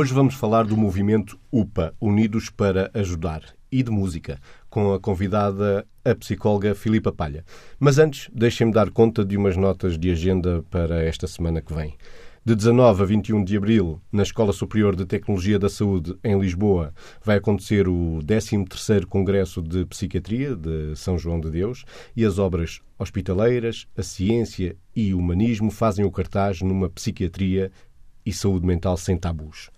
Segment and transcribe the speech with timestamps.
[0.00, 4.38] Hoje vamos falar do movimento UPA, Unidos para Ajudar, e de música,
[4.70, 7.44] com a convidada, a psicóloga Filipa Palha.
[7.80, 11.96] Mas antes, deixem-me dar conta de umas notas de agenda para esta semana que vem.
[12.44, 16.94] De 19 a 21 de abril, na Escola Superior de Tecnologia da Saúde, em Lisboa,
[17.20, 21.84] vai acontecer o 13º Congresso de Psiquiatria de São João de Deus
[22.14, 27.72] e as obras hospitaleiras, a ciência e o humanismo fazem o cartaz numa psiquiatria
[28.24, 29.70] e saúde mental sem tabus.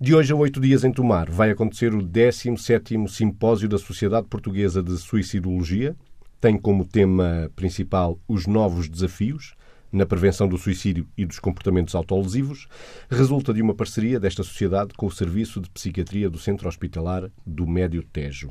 [0.00, 4.82] De hoje a oito dias em Tomar vai acontecer o 17º Simpósio da Sociedade Portuguesa
[4.82, 5.94] de Suicidologia.
[6.40, 9.54] Tem como tema principal os novos desafios
[9.92, 12.66] na prevenção do suicídio e dos comportamentos autolesivos,
[13.10, 17.66] resulta de uma parceria desta sociedade com o Serviço de Psiquiatria do Centro Hospitalar do
[17.66, 18.50] Médio Tejo.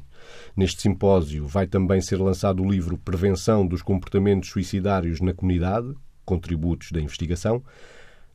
[0.56, 5.92] Neste simpósio vai também ser lançado o livro Prevenção dos Comportamentos Suicidários na Comunidade,
[6.24, 7.64] Contributos da Investigação,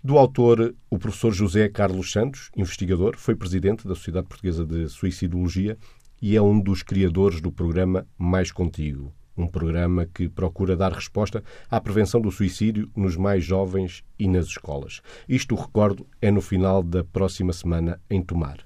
[0.06, 5.76] do autor, o professor José Carlos Santos, investigador, foi presidente da Sociedade Portuguesa de Suicidologia
[6.22, 11.42] e é um dos criadores do programa Mais Contigo, um programa que procura dar resposta
[11.68, 15.02] à prevenção do suicídio nos mais jovens e nas escolas.
[15.28, 18.58] Isto, recordo, é no final da próxima semana em Tomar.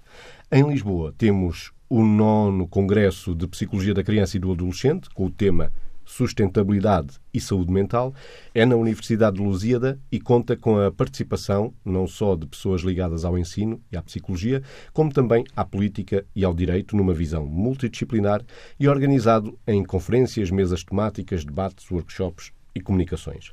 [0.52, 5.30] Em Lisboa temos o nono Congresso de Psicologia da Criança e do Adolescente, com o
[5.30, 5.72] tema
[6.10, 8.12] Sustentabilidade e Saúde Mental,
[8.52, 13.24] é na Universidade de Lusíada e conta com a participação não só de pessoas ligadas
[13.24, 14.60] ao ensino e à psicologia,
[14.92, 18.42] como também à política e ao direito, numa visão multidisciplinar
[18.78, 23.52] e organizado em conferências, mesas temáticas, debates, workshops e comunicações.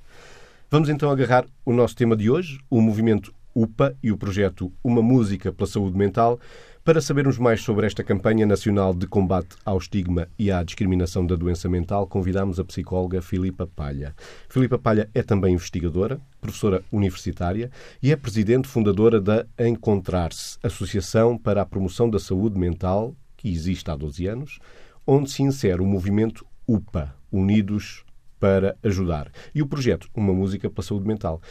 [0.70, 5.02] Vamos então agarrar o nosso tema de hoje, o movimento UPA e o projeto Uma
[5.02, 6.40] Música pela Saúde Mental,
[6.88, 11.36] para sabermos mais sobre esta campanha nacional de combate ao estigma e à discriminação da
[11.36, 14.16] doença mental, convidamos a psicóloga Filipa Palha.
[14.48, 17.70] Filipa Palha é também investigadora, professora universitária
[18.02, 23.92] e é presidente fundadora da Encontrar-se, Associação para a Promoção da Saúde Mental, que existe
[23.92, 24.60] há 12 anos,
[25.06, 28.06] onde se insere o movimento UPA, Unidos
[28.40, 31.42] para Ajudar, e o projeto Uma Música pela Saúde Mental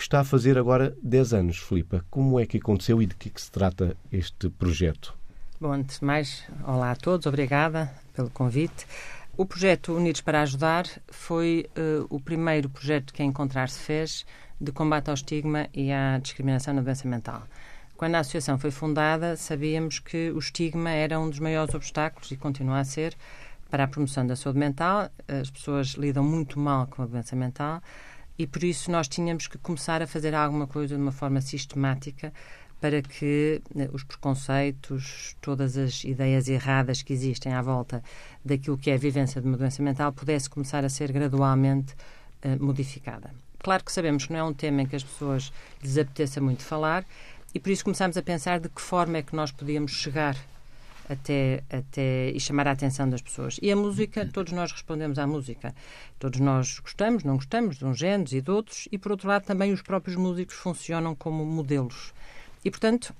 [0.00, 1.58] que está a fazer agora 10 anos.
[1.58, 5.14] Filipa, como é que aconteceu e de que, é que se trata este projeto?
[5.60, 8.86] Bom, antes de mais, olá a todos, obrigada pelo convite.
[9.36, 14.24] O projeto Unidos para Ajudar foi uh, o primeiro projeto que a Encontrar-se fez
[14.58, 17.42] de combate ao estigma e à discriminação na doença mental.
[17.94, 22.38] Quando a associação foi fundada, sabíamos que o estigma era um dos maiores obstáculos e
[22.38, 23.14] continua a ser
[23.70, 25.10] para a promoção da saúde mental.
[25.28, 27.82] As pessoas lidam muito mal com a doença mental
[28.40, 32.32] e por isso nós tínhamos que começar a fazer alguma coisa de uma forma sistemática
[32.80, 38.02] para que né, os preconceitos, todas as ideias erradas que existem à volta
[38.42, 41.92] daquilo que é a vivência de uma doença mental pudesse começar a ser gradualmente
[42.42, 43.30] uh, modificada.
[43.58, 45.52] Claro que sabemos que não é um tema em que as pessoas
[45.82, 47.04] lhes apeteça muito falar
[47.54, 50.34] e por isso começámos a pensar de que forma é que nós podíamos chegar
[51.10, 53.58] até, até e chamar a atenção das pessoas.
[53.60, 55.74] E a música, todos nós respondemos à música.
[56.20, 59.44] Todos nós gostamos, não gostamos de uns géneros e de outros, e por outro lado
[59.44, 62.14] também os próprios músicos funcionam como modelos.
[62.64, 63.12] E portanto,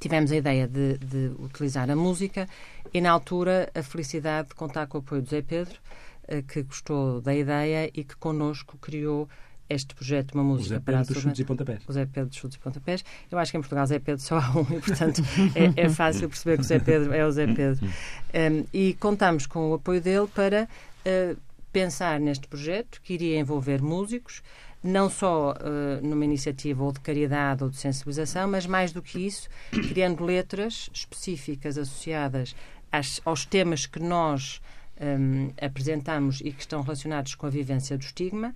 [0.00, 2.48] tivemos a ideia de, de utilizar a música
[2.92, 5.78] e na altura a felicidade de contar com o apoio do Zé Pedro,
[6.26, 9.28] eh, que gostou da ideia e que connosco criou
[9.68, 11.82] este projeto, uma música para a dos chutes e pontapés.
[11.88, 13.04] O Zé Pedro dos chutes e pontapés.
[13.30, 15.22] Eu acho que em Portugal Zé Pedro só há um e, portanto,
[15.54, 17.86] é, é fácil perceber que o Zé Pedro é o Zé Pedro.
[17.86, 21.36] Um, e contamos com o apoio dele para uh,
[21.72, 24.42] pensar neste projeto que iria envolver músicos,
[24.82, 29.26] não só uh, numa iniciativa ou de caridade ou de sensibilização, mas mais do que
[29.26, 29.48] isso,
[29.88, 32.54] criando letras específicas associadas
[32.92, 34.60] às, aos temas que nós
[35.00, 38.54] um, apresentamos e que estão relacionados com a vivência do estigma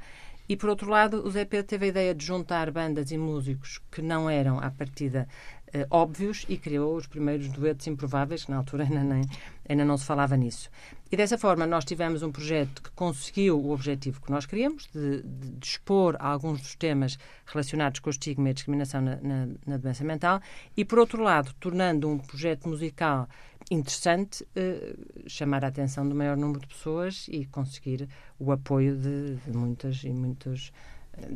[0.48, 3.80] e, por outro lado, o Zé Pedro teve a ideia de juntar bandas e músicos
[3.90, 5.28] que não eram, à partida,
[5.68, 9.22] uh, óbvios e criou os primeiros duetos improváveis, que na altura ainda, nem,
[9.68, 10.70] ainda não se falava nisso.
[11.10, 15.22] E dessa forma nós tivemos um projeto que conseguiu o objetivo que nós queríamos, de,
[15.22, 19.48] de, de expor alguns dos temas relacionados com o estigma e a discriminação na, na,
[19.66, 20.40] na doença mental,
[20.76, 23.28] e por outro lado, tornando um projeto musical
[23.70, 29.36] interessante uh, chamar a atenção do maior número de pessoas e conseguir o apoio de,
[29.36, 30.72] de muitas e muitos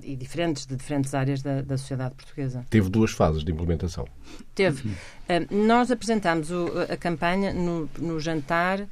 [0.02, 2.64] e diferentes de diferentes áreas da, da, sociedade portuguesa.
[2.70, 4.06] Teve duas fases de implementação.
[4.54, 4.88] Teve.
[4.88, 8.86] Uh, nós apresentámos o, a campanha no, no jantar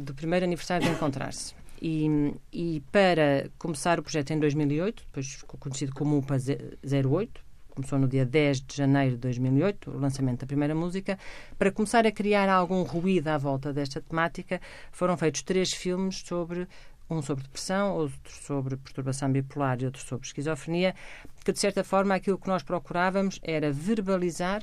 [0.00, 1.54] do primeiro aniversário de Encontrar-se.
[1.80, 6.36] E, e, para começar o projeto em 2008, depois ficou conhecido como UPA
[6.84, 7.40] 08,
[7.70, 11.16] começou no dia 10 de janeiro de 2008, o lançamento da primeira música.
[11.56, 16.66] Para começar a criar algum ruído à volta desta temática, foram feitos três filmes sobre
[17.10, 20.94] um sobre depressão, outro sobre perturbação bipolar e outro sobre esquizofrenia,
[21.44, 24.62] que de certa forma aquilo que nós procurávamos era verbalizar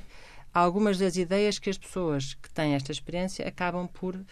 [0.54, 4.24] algumas das ideias que as pessoas que têm esta experiência acabam por uh,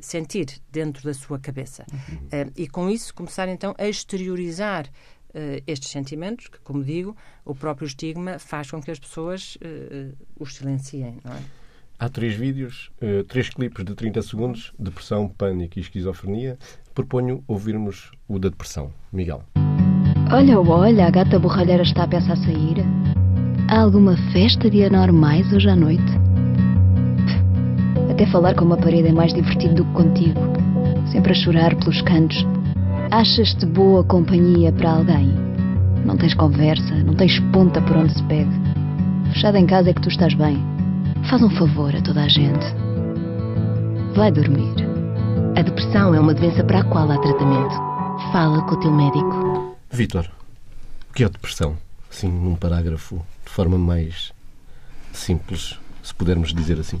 [0.00, 1.84] sentir dentro da sua cabeça.
[1.92, 2.16] Uhum.
[2.26, 7.54] Uh, e com isso começar então a exteriorizar uh, estes sentimentos, que, como digo, o
[7.54, 9.58] próprio estigma faz com que as pessoas
[10.38, 11.42] os silenciem, não é?
[11.98, 16.58] Há três vídeos, uh, três clipes de 30 segundos, depressão, pânico e esquizofrenia.
[16.96, 18.88] Proponho ouvirmos o da depressão.
[19.12, 19.42] Miguel.
[20.32, 22.78] Olha, olha, a gata borralheira está a pensar sair.
[23.68, 26.10] Há alguma festa de anormais hoje à noite?
[28.10, 30.40] Até falar com uma parede é mais divertido do que contigo.
[31.12, 32.46] Sempre a chorar pelos cantos.
[33.10, 35.28] Achas-te boa companhia para alguém?
[36.02, 38.58] Não tens conversa, não tens ponta por onde se pegue.
[39.34, 40.56] Fechado em casa é que tu estás bem.
[41.28, 42.64] Faz um favor a toda a gente.
[44.14, 44.95] Vai dormir.
[45.56, 47.74] A depressão é uma doença para a qual há tratamento.
[48.30, 49.74] Fala com o teu médico.
[49.90, 50.30] Vitor,
[51.08, 51.78] o que é a depressão?
[52.10, 54.34] Assim, num parágrafo, de forma mais
[55.14, 57.00] simples, se pudermos dizer assim.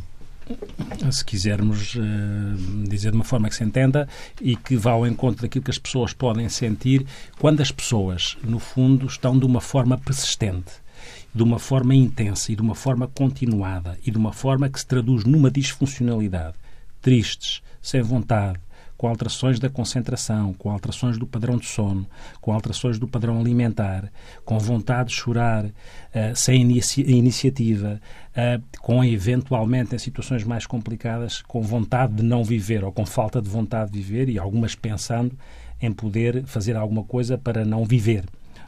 [1.10, 4.08] Se quisermos uh, dizer de uma forma que se entenda
[4.40, 7.06] e que vá ao encontro daquilo que as pessoas podem sentir
[7.38, 10.72] quando as pessoas, no fundo, estão de uma forma persistente
[11.34, 14.86] de uma forma intensa e de uma forma continuada e de uma forma que se
[14.86, 16.54] traduz numa disfuncionalidade,
[17.02, 18.58] tristes, sem vontade,
[18.96, 22.04] com alterações da concentração, com alterações do padrão de sono,
[22.40, 24.10] com alterações do padrão alimentar,
[24.44, 25.72] com vontade de chorar, uh,
[26.34, 28.00] sem inici iniciativa,
[28.32, 33.40] uh, com eventualmente em situações mais complicadas, com vontade de não viver ou com falta
[33.40, 35.38] de vontade de viver e algumas pensando
[35.80, 38.24] em poder fazer alguma coisa para não viver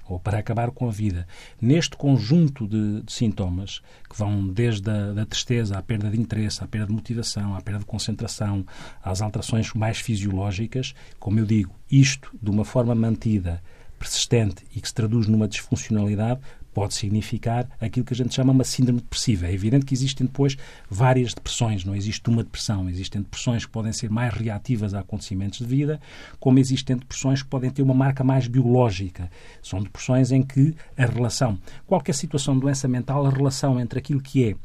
[0.08, 1.26] ou para acabar com a vida.
[1.60, 6.62] Neste conjunto de, de sintomas, que vão desde a da tristeza à perda de interesse,
[6.62, 8.64] à perda de motivação, à perda de concentração,
[9.02, 13.62] às alterações mais fisiológicas, como eu digo, isto de uma forma mantida,
[13.98, 16.40] persistente e que se traduz numa disfuncionalidade,
[16.74, 19.46] pode significar aquilo que a gente chama uma síndrome depressiva.
[19.46, 20.56] É evidente que existem depois
[20.88, 22.88] várias depressões, não existe uma depressão.
[22.88, 26.00] Existem depressões que podem ser mais reativas a acontecimentos de vida,
[26.38, 29.30] como existem depressões que podem ter uma marca mais biológica.
[29.62, 34.20] São depressões em que a relação, qualquer situação de doença mental, a relação entre aquilo
[34.20, 34.56] que é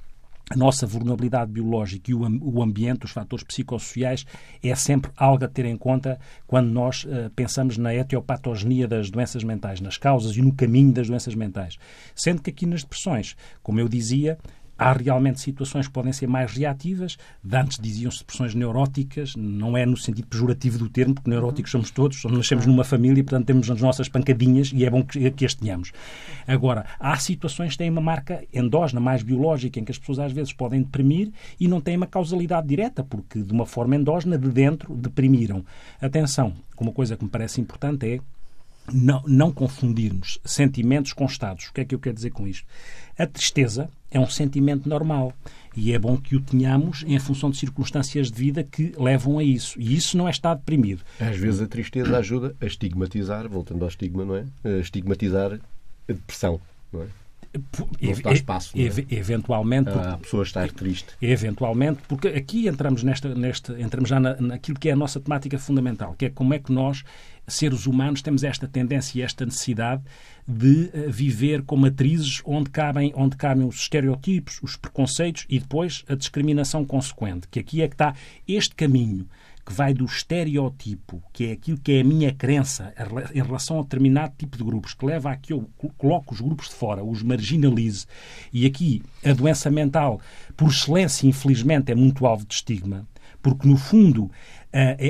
[0.54, 4.26] a nossa vulnerabilidade biológica e o, ambiente, os fatores psicossociais,
[4.64, 9.44] é sempre algo a ter em conta quando nós uh, pensamos na etiopatogenia das doenças
[9.44, 11.78] mentais, nas causas e no caminho das doenças mentais.
[12.16, 14.38] Sendo que aqui nas depressões, como eu dizia,
[14.84, 17.18] Há realmente situações que podem ser mais reativas.
[17.42, 21.90] De antes diziam-se depressões neuróticas, não é no sentido pejorativo do termo, porque neuróticos somos
[21.90, 25.32] todos, somos, nascemos numa família e, portanto, temos as nossas pancadinhas e é bom que,
[25.32, 25.94] que as tenhamos.
[26.46, 30.34] Agora, há situações que têm uma marca endógena, mais biológica, em que as pessoas às
[30.34, 34.50] vezes podem deprimir e não têm uma causalidade direta, porque de uma forma endógena, de
[34.50, 35.64] dentro, deprimiram.
[36.02, 38.20] Atenção, uma coisa que me parece importante é
[38.92, 41.68] não, não confundirmos sentimentos com estados.
[41.68, 42.66] O que é que eu quero dizer com isto?
[43.18, 45.34] A tristeza é um sentimento normal
[45.76, 49.44] e é bom que o tenhamos em função de circunstâncias de vida que levam a
[49.44, 49.80] isso.
[49.80, 51.02] E isso não é estar deprimido.
[51.20, 54.46] Às vezes a tristeza ajuda a estigmatizar, voltando ao estigma, não é?
[54.64, 56.60] A estigmatizar a depressão,
[56.92, 57.06] não é?
[58.02, 58.88] Não dá espaço não é?
[59.12, 64.80] eventualmente a pessoa estar triste eventualmente porque aqui entramos nesta, nesta entramos já na, naquilo
[64.80, 67.04] que é a nossa temática fundamental que é como é que nós
[67.48, 70.02] seres humanos, temos esta tendência e esta necessidade
[70.48, 76.04] de uh, viver com matrizes onde cabem, onde cabem os estereotipos, os preconceitos e depois
[76.08, 77.48] a discriminação consequente.
[77.50, 78.14] Que aqui é que está
[78.48, 79.28] este caminho
[79.66, 82.94] que vai do estereotipo, que é aquilo que é a minha crença
[83.34, 86.68] em relação a determinado tipo de grupos, que leva a que eu coloco os grupos
[86.68, 88.06] de fora, os marginalize.
[88.52, 90.20] E aqui a doença mental,
[90.58, 93.08] por excelência, infelizmente, é muito alvo de estigma,
[93.42, 94.63] porque no fundo eh,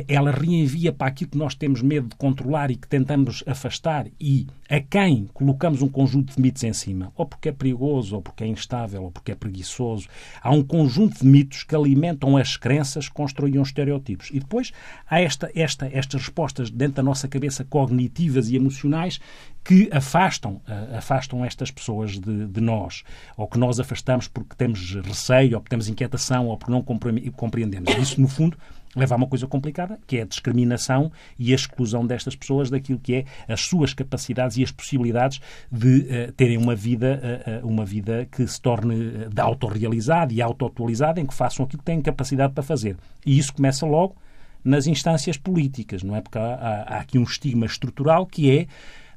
[0.10, 4.46] ela reenvia para aquilo que nós temos medo de controlar e que tentamos afastar e
[4.70, 8.44] a quem colocamos um conjunto de mitos em cima, ou porque é perigoso, ou porque
[8.44, 10.08] é instável, ou porque é preguiçoso.
[10.42, 14.30] Há um conjunto de mitos que alimentam as crenças, constroem estereotipos.
[14.34, 14.74] E depois
[15.10, 19.20] há esta, esta, estas respostas dentro da nossa cabeça cognitivas e emocionais
[19.64, 23.04] que afastam, uh, afastam estas pessoas de, de, nós,
[23.38, 27.96] ou que nós afastamos porque temos receio, ou porque temos inquietação, ou porque não compreendemos.
[27.98, 28.58] Isso, no fundo,
[28.96, 33.00] leva a uma coisa complicada, que é a discriminação e a exclusão destas pessoas daquilo
[33.00, 37.86] que é as suas capacidades e as possibilidades de uh, terem uma vida, uh, uma
[37.86, 42.54] vida que se torne uh, autorrealizada e autoatualizada, em que façam aquilo que têm capacidade
[42.54, 42.98] para fazer.
[43.26, 44.16] E isso começa logo
[44.64, 46.22] nas instâncias políticas, não é?
[46.22, 48.68] Porque há, há aqui um estigma estrutural que é,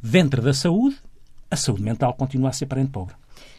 [0.02, 0.96] dentro da saúde,
[1.50, 3.14] a saúde mental continua a ser parente pobre.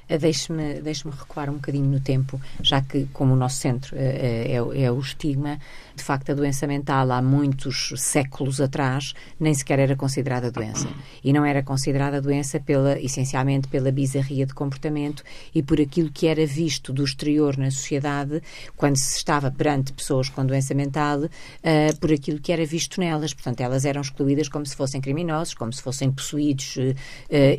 [0.07, 4.91] Deixe-me deixe recuar um bocadinho no tempo, já que, como o nosso centro é, é
[4.91, 5.59] o estigma,
[5.97, 10.87] de facto, a doença mental há muitos séculos atrás nem sequer era considerada doença.
[11.23, 15.23] E não era considerada doença pela, essencialmente pela bizarria de comportamento
[15.55, 18.43] e por aquilo que era visto do exterior na sociedade
[18.75, 23.33] quando se estava perante pessoas com doença mental, uh, por aquilo que era visto nelas.
[23.33, 26.95] Portanto, elas eram excluídas como se fossem criminosos, como se fossem possuídos uh,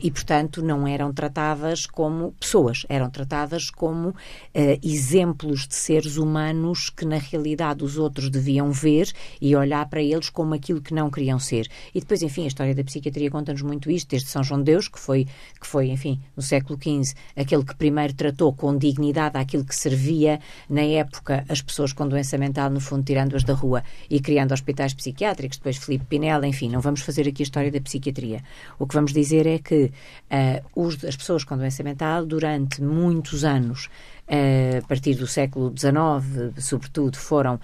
[0.00, 4.14] e, portanto, não eram tratadas como pessoas, eram tratadas como uh,
[4.82, 10.30] exemplos de seres humanos que, na realidade, os outros deviam ver e olhar para eles
[10.30, 11.68] como aquilo que não queriam ser.
[11.94, 14.88] E depois, enfim, a história da psiquiatria conta-nos muito isto, desde São João de Deus,
[14.88, 15.26] que foi,
[15.60, 20.40] que foi, enfim, no século XV, aquele que primeiro tratou com dignidade aquilo que servia
[20.68, 24.94] na época as pessoas com doença mental, no fundo, tirando-as da rua e criando hospitais
[24.94, 28.42] psiquiátricos, depois Filipe Pinella, enfim, não vamos fazer aqui a história da psiquiatria.
[28.78, 33.44] O que vamos dizer é que uh, os, as pessoas com doença mental, durante muitos
[33.44, 33.88] anos,
[34.28, 37.58] a partir do século XIX, sobretudo, foram,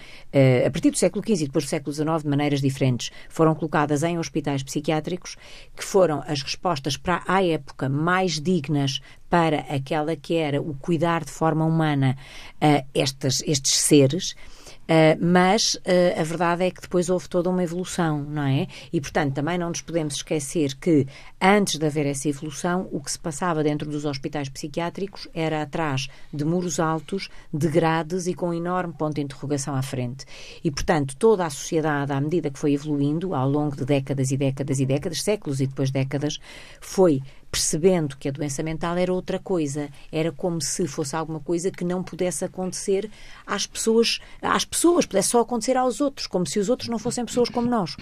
[0.66, 4.02] a partir do século XV e depois do século XIX, de maneiras diferentes, foram colocadas
[4.02, 5.36] em hospitais psiquiátricos,
[5.76, 11.24] que foram as respostas para a época mais dignas para aquela que era o cuidar
[11.24, 12.16] de forma humana
[12.60, 14.34] a estes, estes seres
[14.84, 18.66] Uh, mas uh, a verdade é que depois houve toda uma evolução, não é?
[18.92, 21.06] E, portanto, também não nos podemos esquecer que,
[21.40, 26.08] antes de haver essa evolução, o que se passava dentro dos hospitais psiquiátricos era atrás
[26.32, 30.26] de muros altos, de grades e com um enorme ponto de interrogação à frente.
[30.62, 34.36] E, portanto, toda a sociedade, à medida que foi evoluindo, ao longo de décadas e
[34.36, 36.38] décadas e décadas, séculos e depois décadas,
[36.80, 37.22] foi
[37.54, 41.84] percebendo que a doença mental era outra coisa, era como se fosse alguma coisa que
[41.84, 43.08] não pudesse acontecer
[43.46, 47.24] às pessoas, às pessoas, pudesse só acontecer aos outros, como se os outros não fossem
[47.24, 47.96] pessoas como nós.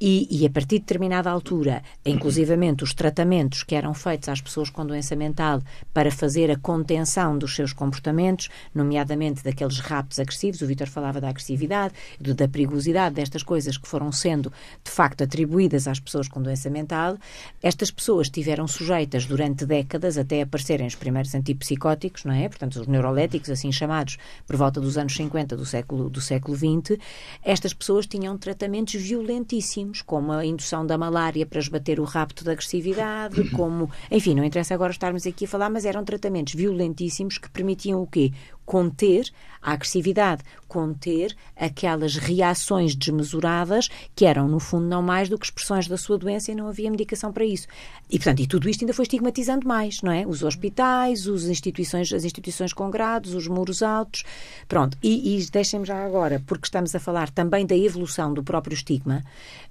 [0.00, 4.68] E, e a partir de determinada altura, inclusivamente os tratamentos que eram feitos às pessoas
[4.68, 5.62] com doença mental
[5.94, 11.28] para fazer a contenção dos seus comportamentos, nomeadamente daqueles raptos agressivos, o Vitor falava da
[11.28, 14.52] agressividade, da perigosidade destas coisas que foram sendo
[14.82, 17.16] de facto atribuídas às pessoas com doença mental,
[17.62, 22.48] estas pessoas tiveram sujeitos sujeitas durante décadas até aparecerem os primeiros antipsicóticos, não é?
[22.48, 24.16] Portanto, os neuroléticos, assim chamados,
[24.46, 26.98] por volta dos anos 50 do século, do século XX,
[27.44, 32.52] estas pessoas tinham tratamentos violentíssimos, como a indução da malária para esbater o rapto da
[32.52, 37.50] agressividade, como, enfim, não interessa agora estarmos aqui a falar, mas eram tratamentos violentíssimos que
[37.50, 38.32] permitiam o quê?
[38.68, 39.32] Conter
[39.62, 45.88] a agressividade, conter aquelas reações desmesuradas que eram, no fundo, não mais do que expressões
[45.88, 47.66] da sua doença e não havia medicação para isso.
[48.10, 50.26] E, portanto, e tudo isto ainda foi estigmatizando mais, não é?
[50.26, 54.22] Os hospitais, os instituições, as instituições com grados, os muros altos.
[54.68, 58.74] Pronto, e, e deixem-me já agora, porque estamos a falar também da evolução do próprio
[58.74, 59.24] estigma,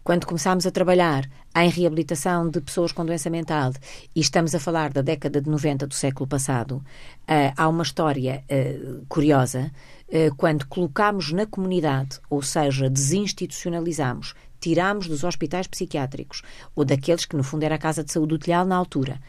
[0.08, 3.74] quando começámos a trabalhar em reabilitação de pessoas com doença mental
[4.16, 8.42] e estamos a falar da década de 90 do século passado, uh, há uma história
[8.50, 9.70] uh, curiosa
[10.08, 16.42] uh, quando colocámos na comunidade, ou seja, desinstitucionalizamos, tirámos dos hospitais psiquiátricos
[16.74, 19.20] ou daqueles que no fundo era a casa de saúde do telhado na altura,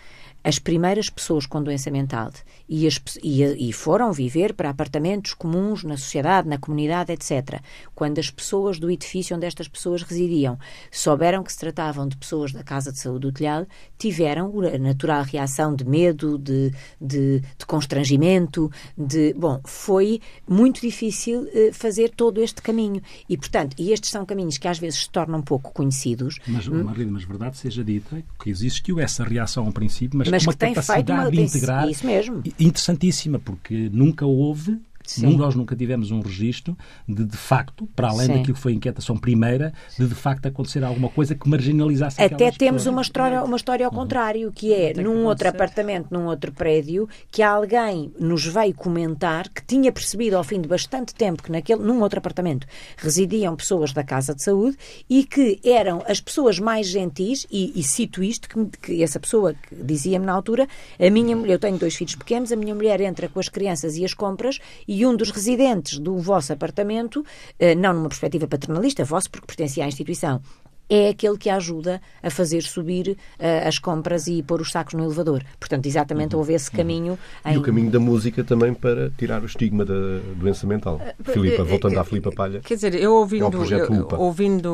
[0.49, 2.31] as primeiras pessoas com doença mental
[2.67, 7.61] e, as, e, e, foram viver para apartamentos comuns na sociedade, na comunidade, etc.
[7.95, 10.59] Quando as pessoas do edifício onde estas pessoas residiam
[10.91, 13.67] souberam que se tratavam de pessoas da Casa de Saúde do Telhado,
[13.99, 19.35] tiveram a natural reação de medo, de, de, de constrangimento, de...
[19.35, 23.03] Bom, foi muito difícil eh, fazer todo este caminho.
[23.29, 26.39] E, portanto, e estes são caminhos que às vezes se tornam pouco conhecidos.
[26.47, 30.55] Mas, Marlene, mas verdade seja dita que existiu essa reação ao princípio, mas, mas uma
[30.55, 31.31] capacidade uma...
[31.31, 32.43] de integrar isso mesmo.
[32.59, 34.79] interessantíssima, porque nunca houve
[35.11, 35.37] Sim.
[35.37, 36.77] Nós nunca tivemos um registro
[37.09, 38.35] de, de facto, para além Sim.
[38.35, 42.51] daquilo que foi a inquietação primeira, de de facto acontecer alguma coisa que marginalizasse Até
[42.51, 43.99] temos uma história, uma história ao uhum.
[43.99, 49.49] contrário, que é num que outro apartamento, num outro prédio, que alguém nos veio comentar
[49.49, 53.93] que tinha percebido ao fim de bastante tempo que naquele, num outro apartamento residiam pessoas
[53.93, 54.77] da Casa de Saúde
[55.09, 59.55] e que eram as pessoas mais gentis, e, e cito isto, que, que essa pessoa
[59.73, 63.41] dizia-me na altura, a minha eu tenho dois filhos pequenos, a minha mulher entra com
[63.41, 67.25] as crianças e as compras e e um dos residentes do vosso apartamento,
[67.57, 70.43] eh, não numa perspectiva paternalista, vosso porque pertencia à instituição,
[70.89, 75.05] é aquele que ajuda a fazer subir uh, as compras e pôr os sacos no
[75.05, 75.45] elevador.
[75.59, 76.41] Portanto, exatamente uhum.
[76.41, 77.19] houve esse caminho.
[77.45, 77.53] Uhum.
[77.53, 77.55] Em...
[77.55, 79.95] E o caminho da música também para tirar o estigma da
[80.37, 80.97] doença mental.
[80.97, 82.61] Uh, Filipa, voltando uh, à Filipa Palha.
[82.61, 84.73] Quer dizer, eu ouvindo, é eu, ouvindo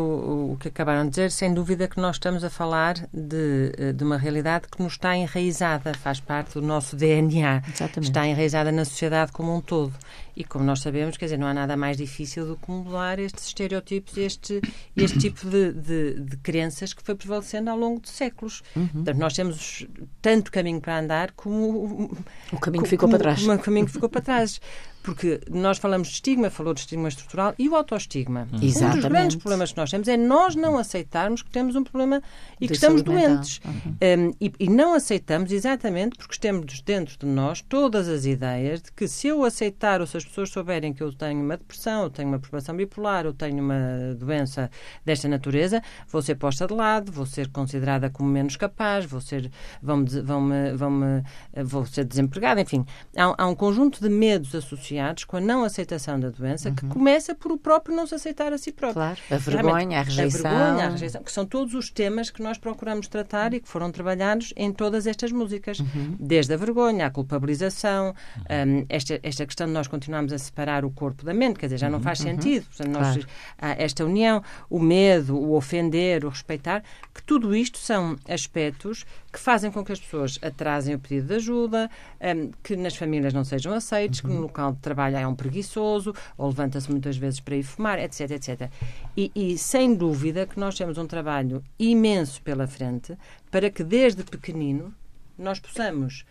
[0.53, 4.17] o que acabaram de dizer, sem dúvida que nós estamos a falar de, de uma
[4.17, 7.63] realidade que nos está enraizada, faz parte do nosso DNA.
[7.73, 8.11] Exatamente.
[8.11, 9.93] Está enraizada na sociedade como um todo.
[10.37, 13.47] E como nós sabemos, quer dizer, não há nada mais difícil do que mudar estes
[13.47, 14.61] estereótipos, este,
[14.97, 18.63] este tipo de, de, de crenças que foi prevalecendo ao longo de séculos.
[18.75, 18.89] Uhum.
[18.89, 19.87] Portanto, nós temos
[20.21, 22.11] tanto caminho para andar como
[22.53, 23.41] o caminho que ficou como, para trás.
[23.41, 24.61] Como o caminho que ficou para trás.
[25.05, 28.49] Porque nós falamos de estigma, falou de estigma estrutural e o autoestigma.
[28.51, 28.59] Uhum.
[28.59, 32.23] Um dos grandes problemas que nós temos é nós não aceitarmos que temos um problema
[32.59, 33.61] e de que estamos doentes.
[33.63, 33.97] Uhum.
[34.03, 38.91] Um, e, e, não aceitamos exatamente porque temos dentro de nós todas as ideias de
[38.93, 42.11] que se eu aceitar ou se as pessoas souberem que eu tenho uma depressão, ou
[42.11, 44.71] tenho uma perturbação bipolar, ou tenho uma doença
[45.05, 49.51] desta natureza, vou ser posta de lado, vou ser considerada como menos capaz, vou ser,
[49.83, 51.23] vão -me, vão -me, vão -me,
[51.63, 52.87] vou ser desempregada, enfim.
[53.15, 54.94] Há, há um conjunto de medos associados
[55.27, 56.75] com a não aceitação da doença, uhum.
[56.75, 58.95] que começa por o próprio não se aceitar a si próprio.
[58.95, 60.51] Claro, a vergonha, a rejeição.
[60.51, 63.69] A vergonha, a rejeição, que são todos os temas que nós procuramos tratar e que
[63.69, 65.81] foram trabalhados em todas estas músicas.
[65.81, 66.17] Uhum.
[66.19, 68.81] Desde a vergonha, a culpabilização, uhum.
[68.81, 71.79] um, esta, esta questão de nós continuarmos a separar o corpo da mente, quer dizer,
[71.79, 72.27] já não faz uhum.
[72.27, 72.67] sentido.
[72.67, 73.81] Portanto, nós, claro.
[73.81, 76.83] esta união, o medo, o ofender, o respeitar,
[77.13, 81.35] que tudo isto são aspectos que fazem com que as pessoas atrasem o pedido de
[81.35, 85.35] ajuda, um, que nas famílias não sejam aceitos, que no local de trabalho é um
[85.35, 88.71] preguiçoso, ou levanta-se muitas vezes para ir fumar, etc, etc.
[89.17, 93.17] E, e, sem dúvida que nós temos um trabalho imenso pela frente
[93.51, 94.95] para que desde pequenino
[95.39, 96.25] nós possamos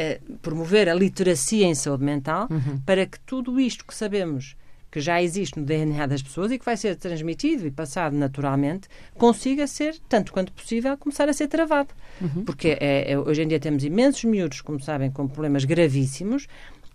[0.00, 2.80] uh, promover a literacia em saúde mental uhum.
[2.86, 4.56] para que tudo isto que sabemos
[4.96, 8.88] que já existe no DNA das pessoas e que vai ser transmitido e passado naturalmente,
[9.14, 11.90] consiga ser, tanto quanto possível, começar a ser travado.
[12.18, 12.46] Uhum.
[12.46, 16.46] Porque é, é, hoje em dia temos imensos miúdos, como sabem, com problemas gravíssimos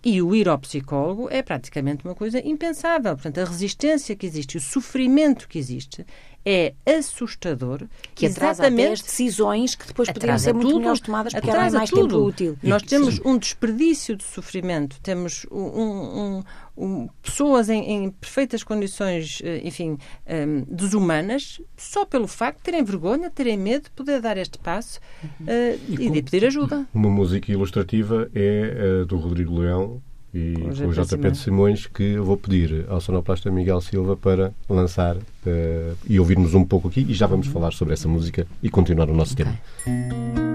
[0.04, 3.14] e o ir ao psicólogo é praticamente uma coisa impensável.
[3.14, 6.04] Portanto, a resistência que existe, o sofrimento que existe,
[6.44, 7.82] é assustador.
[8.14, 11.70] Que atrasa até as decisões que depois poderiam ser muito tudo, melhores tomadas porque eram
[11.70, 12.08] mais tudo.
[12.08, 12.58] tempo útil.
[12.62, 13.22] Nós temos Sim.
[13.24, 16.42] um desperdício de sofrimento, temos um, um,
[16.76, 22.64] um, pessoas em, em, perfeitas condições, eh, enfim, um, ehm, desumanas, só pelo facto de
[22.64, 25.00] terem vergonha, terem medo de poder dar este passo
[25.40, 26.86] uh, e, e de pedir ajuda.
[26.92, 30.02] Uma música ilustrativa é a do Rodrigo Leão,
[30.34, 34.52] e com o JP de Simões, que eu vou pedir ao sonoplasta Miguel Silva para
[34.68, 38.70] lançar uh, e ouvirmos um pouco aqui e já vamos falar sobre essa música e
[38.70, 39.44] continuar o nosso okay.
[39.44, 40.52] tema.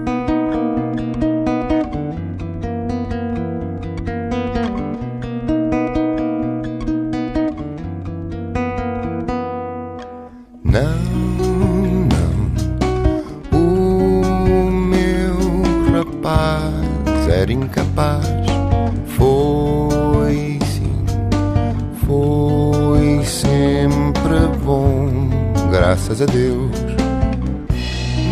[26.08, 26.70] Graças a Deus.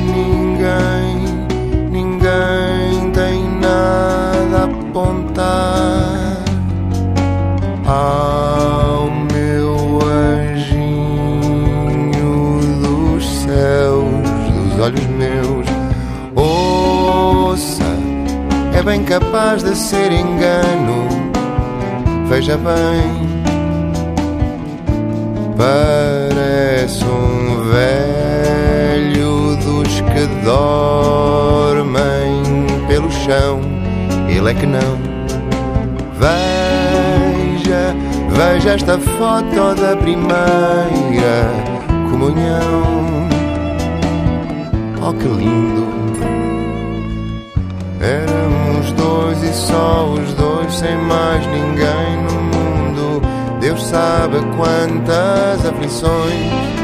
[0.07, 1.17] Ninguém,
[1.91, 6.43] ninguém tem nada a apontar
[7.87, 11.21] ao meu anjinho
[12.81, 15.67] dos céus, dos olhos meus.
[16.35, 17.85] Ouça,
[18.75, 21.07] é bem capaz de ser engano.
[22.29, 23.27] Veja bem.
[27.77, 32.43] Velho dos que dormem
[32.89, 33.61] pelo chão,
[34.29, 34.97] ele é que não.
[36.19, 37.95] Veja,
[38.31, 41.53] veja esta foto da primeira
[42.11, 43.29] comunhão.
[45.03, 45.87] Oh, que lindo!
[48.01, 53.23] Éramos dois e só os dois, sem mais ninguém no mundo.
[53.61, 56.76] Deus sabe quantas aflições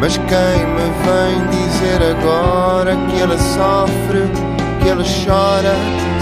[0.00, 4.20] mas quem me vem dizer agora que ela sofre,
[4.82, 5.74] que ela chora,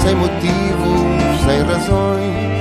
[0.02, 2.56] sem motivos, sem razões?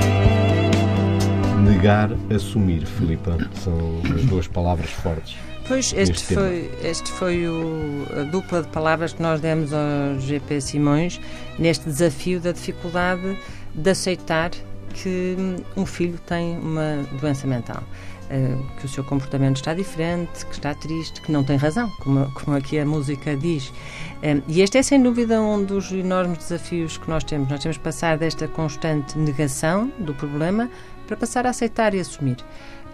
[1.62, 5.36] Negar, assumir, Filipa, são as duas palavras fortes.
[5.66, 10.60] Pois, este foi, este foi o, a dupla de palavras que nós demos ao GP
[10.60, 11.20] Simões
[11.58, 13.36] neste desafio da dificuldade
[13.74, 14.52] de aceitar
[14.94, 15.36] que
[15.76, 17.82] um filho tem uma doença mental.
[18.26, 22.28] Uh, que o seu comportamento está diferente, que está triste, que não tem razão, como,
[22.32, 23.68] como aqui a música diz.
[23.68, 27.48] Uh, e este é sem dúvida um dos enormes desafios que nós temos.
[27.48, 30.68] Nós temos que passar desta constante negação do problema
[31.06, 32.36] para passar a aceitar e assumir.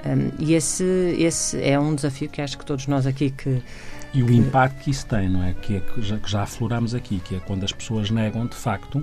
[0.05, 0.85] Um, eh, e esse,
[1.19, 3.63] esse é um desafio que acho que todos nós aqui que.
[4.13, 5.55] E o impacto que isso tem, não é?
[5.55, 8.57] Que, é que, já, que já afloramos aqui, que é quando as pessoas negam de
[8.57, 9.03] facto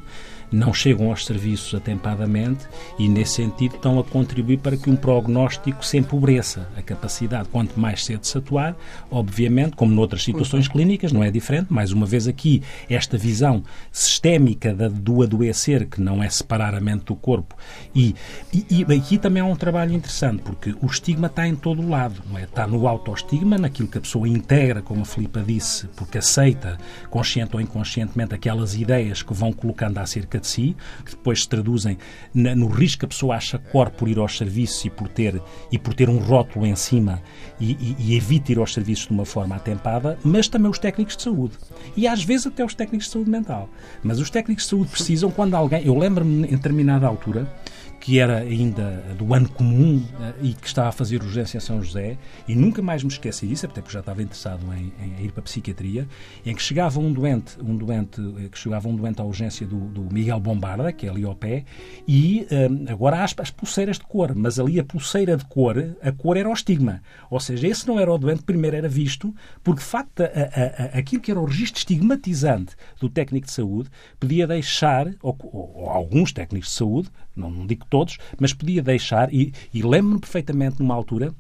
[0.52, 2.66] não chegam aos serviços atempadamente
[2.98, 6.68] e, nesse sentido, estão a contribuir para que um prognóstico se empobreça.
[6.76, 8.76] A capacidade, quanto mais cedo se atuar,
[9.12, 11.72] obviamente, como noutras situações clínicas, não é diferente.
[11.72, 17.06] Mais uma vez, aqui, esta visão sistémica do adoecer, que não é separar a mente
[17.06, 17.56] do corpo.
[17.94, 18.16] E,
[18.54, 21.90] e, e aqui também há um trabalho interessante, porque o estigma está em todo o
[21.90, 22.22] lado.
[22.30, 22.44] Não é?
[22.44, 26.78] Está no autoestigma, naquilo que a pessoa integra, como a Filipa disse, porque aceita,
[27.10, 30.75] consciente ou inconscientemente, aquelas ideias que vão colocando acerca de si,
[31.06, 31.97] que depois se traduzem
[32.34, 35.78] no risco que a pessoa acha corre por ir aos serviços e por ter, e
[35.78, 37.21] por ter um rótulo em cima
[37.60, 41.15] e, e, e evita ir aos serviços de uma forma atempada, mas também os técnicos
[41.15, 41.58] de saúde.
[41.95, 43.69] E às vezes até os técnicos de saúde mental.
[44.04, 45.86] Mas os técnicos de saúde precisam, quando alguém.
[45.86, 47.52] Eu lembro-me, em determinada altura,
[48.00, 51.84] que era ainda do ano comum eh, e que estava a fazer urgência em São
[51.84, 55.32] José, e nunca mais me esqueci disso, até porque já estava interessado em, em ir
[55.32, 56.08] para a psiquiatria,
[56.46, 59.80] em que chegava um doente, um doente, eh, que chegava um doente à urgência do,
[59.90, 61.66] do Miguel Bombarda, que é ali ao pé,
[62.08, 66.12] e eh, agora as, as, pulseiras de cor, mas ali a pulseira de cor, a
[66.12, 67.02] cor era o estigma.
[67.30, 69.34] Ou seja, esse não era o doente, primeiro era visto,
[69.64, 73.54] porque de facto a, a, a, aquilo que era o registro estigmatizante do técnico de
[73.54, 78.54] saúde podia deixar, ou, ou, ou alguns técnicos de saúde, não, não digo todos, mas
[78.54, 81.34] podia deixar, e, e lembro-me perfeitamente numa altura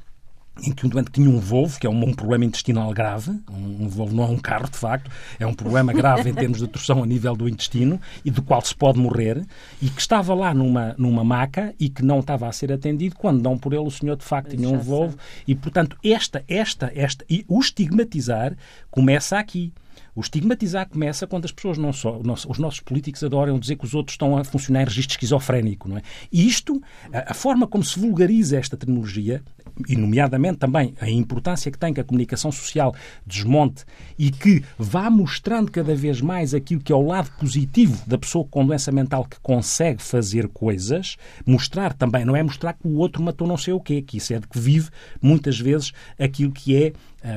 [0.63, 3.83] em que um doente tinha um Volvo, que é um, um problema intestinal grave, um,
[3.83, 5.09] um, Volvo não é um carro de facto,
[5.39, 8.61] é um problema grave em termos de torção a nível do intestino e do qual
[8.61, 9.45] se pode morrer,
[9.81, 13.41] e que estava lá numa, numa maca e que não estava a ser atendido, quando
[13.41, 17.25] dão por ele o senhor de facto tinha um Volvo, e portanto esta, esta, esta,
[17.29, 18.55] e o estigmatizar
[18.91, 19.71] começa aqui.
[20.19, 23.93] O estigmatizar começa quando as pessoas não só, os nossos políticos adoram dizer que os
[23.93, 26.01] outros estão a funcionar em registro esquizofrénico, não é?
[26.29, 26.81] E isto,
[27.13, 29.41] a, a forma como se vulgariza esta terminologia,
[29.87, 32.93] e nomeadamente também a importância que tem que a comunicação social
[33.25, 33.85] desmonte
[34.17, 38.45] e que vá mostrando cada vez mais aquilo que é o lado positivo da pessoa
[38.49, 43.23] com doença mental que consegue fazer coisas, mostrar também, não é mostrar que o outro
[43.23, 44.89] matou não sei o quê, que isso é de que vive
[45.21, 46.91] muitas vezes aquilo que é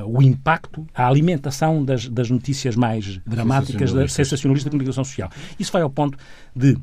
[0.07, 5.31] o impacto, a alimentação das, das notícias mais dramáticas, da sensacionalista da comunicação social.
[5.59, 6.16] Isso vai ao ponto
[6.55, 6.77] de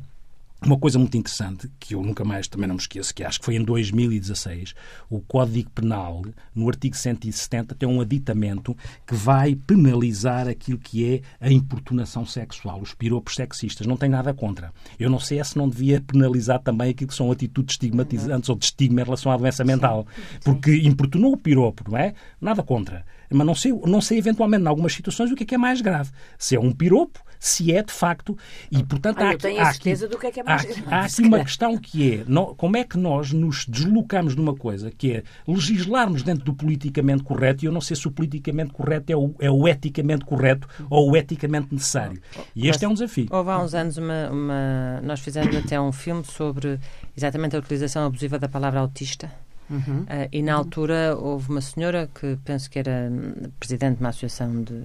[0.64, 3.44] uma coisa muito interessante, que eu nunca mais também não me esqueço, que acho que
[3.44, 4.74] foi em 2016,
[5.08, 6.22] o Código Penal,
[6.54, 12.80] no artigo 170, tem um aditamento que vai penalizar aquilo que é a importunação sexual,
[12.80, 13.86] os piropos sexistas.
[13.86, 14.72] Não tem nada contra.
[14.98, 18.66] Eu não sei se não devia penalizar também aquilo que são atitudes estigmatizantes ou de
[18.66, 20.06] estigma em relação à doença mental.
[20.44, 22.14] Porque importunou o piropo, não é?
[22.40, 23.04] Nada contra.
[23.30, 25.80] Mas não sei, não sei eventualmente, em algumas situações, o que é que é mais
[25.80, 26.10] grave.
[26.38, 28.36] Se é um piropo, se é de facto.
[28.70, 30.64] E, portanto, ah, há, eu tenho a certeza aqui, do que é que é mais
[30.64, 30.84] grave.
[30.86, 34.40] Há, há aqui uma questão que é no, como é que nós nos deslocamos de
[34.40, 38.10] uma coisa que é legislarmos dentro do politicamente correto e eu não sei se o
[38.10, 42.20] politicamente correto é o, é o eticamente correto ou o eticamente necessário.
[42.54, 43.26] E este Mas, é um desafio.
[43.30, 46.78] Houve há uns anos uma, uma, nós fizemos até um filme sobre
[47.16, 49.30] exatamente a utilização abusiva da palavra autista.
[49.70, 50.02] Uhum.
[50.02, 53.10] Uh, e na altura houve uma senhora que penso que era
[53.58, 54.82] presidente de uma associação de,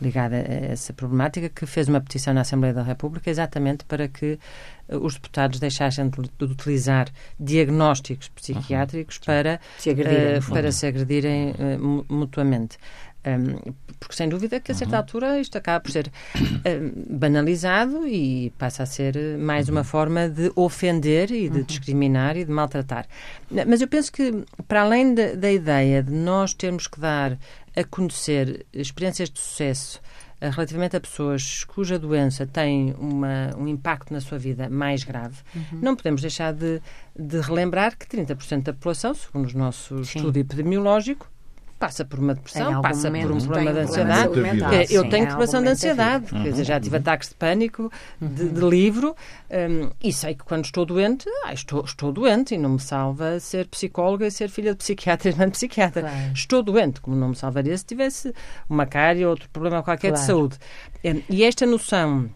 [0.00, 4.38] ligada a essa problemática que fez uma petição na Assembleia da República exatamente para que
[4.88, 9.24] uh, os deputados deixassem de, utilizar diagnósticos psiquiátricos uhum.
[9.24, 11.54] para, se agredirem, uh, para se agredirem
[12.08, 12.78] mutuamente.
[13.26, 15.00] Um, porque sem dúvida que a certa uhum.
[15.00, 19.74] altura isto acaba por ser um, banalizado e passa a ser mais uhum.
[19.74, 21.64] uma forma de ofender e de uhum.
[21.64, 23.06] discriminar e de maltratar.
[23.66, 27.38] Mas eu penso que, para além de, da ideia de nós termos que dar
[27.76, 30.00] a conhecer experiências de sucesso
[30.40, 35.36] uh, relativamente a pessoas cuja doença tem uma, um impacto na sua vida mais grave,
[35.54, 35.78] uhum.
[35.82, 36.80] não podemos deixar de,
[37.14, 40.18] de relembrar que 30% da população, segundo o nosso Sim.
[40.18, 41.30] estudo epidemiológico,
[41.80, 44.38] passa por uma depressão, passa por um problema de ansiedade.
[44.90, 47.90] eu tenho perturbação de ansiedade, quer dizer, já tive ataques de pânico,
[48.20, 49.16] de, de livro,
[49.50, 53.40] um, e sei que quando estou doente, ah, estou, estou doente e não me salva
[53.40, 56.02] ser psicóloga e ser filha de psiquiatra e não de psiquiatra.
[56.02, 56.32] Claro.
[56.34, 58.34] Estou doente, como não me salvaria se tivesse
[58.68, 60.20] uma cárie ou outro problema qualquer claro.
[60.20, 60.58] de saúde.
[61.30, 62.28] E esta noção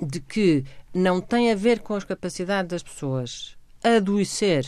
[0.00, 4.66] de que não tem a ver com as capacidades das pessoas adoecer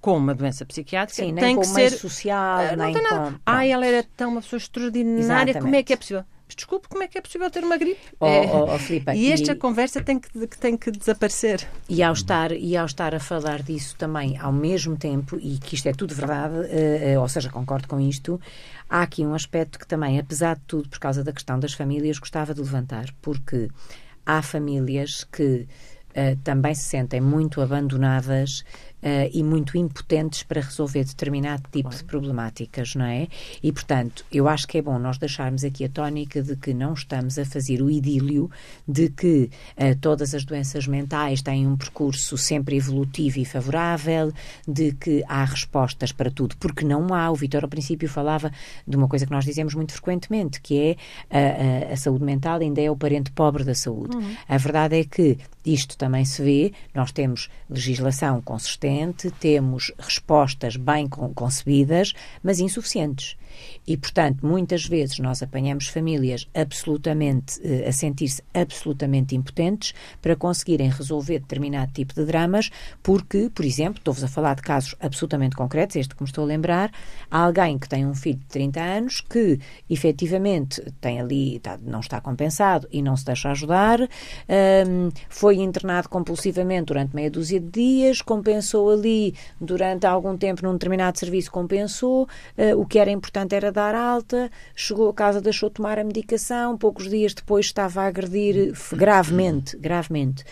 [0.00, 3.32] com uma doença psiquiátrica Sim, tem que ser social, uh, não tem nada.
[3.32, 3.38] Com...
[3.44, 5.60] Ah, ela era tão uma pessoa extraordinária, Exatamente.
[5.60, 6.24] como é que é possível?
[6.54, 8.00] Desculpe, como é que é possível ter uma gripe?
[8.18, 8.40] Oh, é...
[8.52, 9.54] oh, oh, Filipe, e esta e...
[9.54, 11.66] conversa tem que, que, tem que desaparecer.
[11.88, 15.74] E ao, estar, e ao estar a falar disso também ao mesmo tempo, e que
[15.74, 18.40] isto é tudo verdade, uh, ou seja, concordo com isto,
[18.88, 22.18] há aqui um aspecto que também, apesar de tudo, por causa da questão das famílias,
[22.18, 23.68] gostava de levantar, porque
[24.26, 25.66] há famílias que
[26.10, 28.64] uh, também se sentem muito abandonadas
[29.32, 33.28] e muito impotentes para resolver determinado tipo de problemáticas, não é?
[33.62, 36.92] E, portanto, eu acho que é bom nós deixarmos aqui a tónica de que não
[36.92, 38.50] estamos a fazer o idílio
[38.86, 44.32] de que uh, todas as doenças mentais têm um percurso sempre evolutivo e favorável,
[44.66, 47.30] de que há respostas para tudo, porque não há.
[47.30, 48.52] O Vitor, ao princípio, falava
[48.86, 50.96] de uma coisa que nós dizemos muito frequentemente, que é
[51.30, 54.16] a, a, a saúde mental ainda é o parente pobre da saúde.
[54.16, 54.34] Uhum.
[54.48, 58.89] A verdade é que isto também se vê, nós temos legislação consistente,
[59.30, 63.36] temos respostas bem concebidas, mas insuficientes.
[63.86, 70.88] E, portanto, muitas vezes nós apanhamos famílias absolutamente eh, a sentir-se absolutamente impotentes para conseguirem
[70.88, 72.70] resolver determinado tipo de dramas,
[73.02, 76.46] porque, por exemplo, estou-vos a falar de casos absolutamente concretos, este que me estou a
[76.46, 76.92] lembrar,
[77.30, 82.00] há alguém que tem um filho de 30 anos que efetivamente tem ali, está, não
[82.00, 87.68] está compensado e não se deixa ajudar, um, foi internado compulsivamente durante meia dúzia de
[87.68, 93.49] dias, compensou ali durante algum tempo num determinado serviço, compensou, uh, o que era importante
[93.52, 98.02] era dar alta, chegou a casa, deixou de tomar a medicação, poucos dias depois estava
[98.02, 100.44] a agredir gravemente, gravemente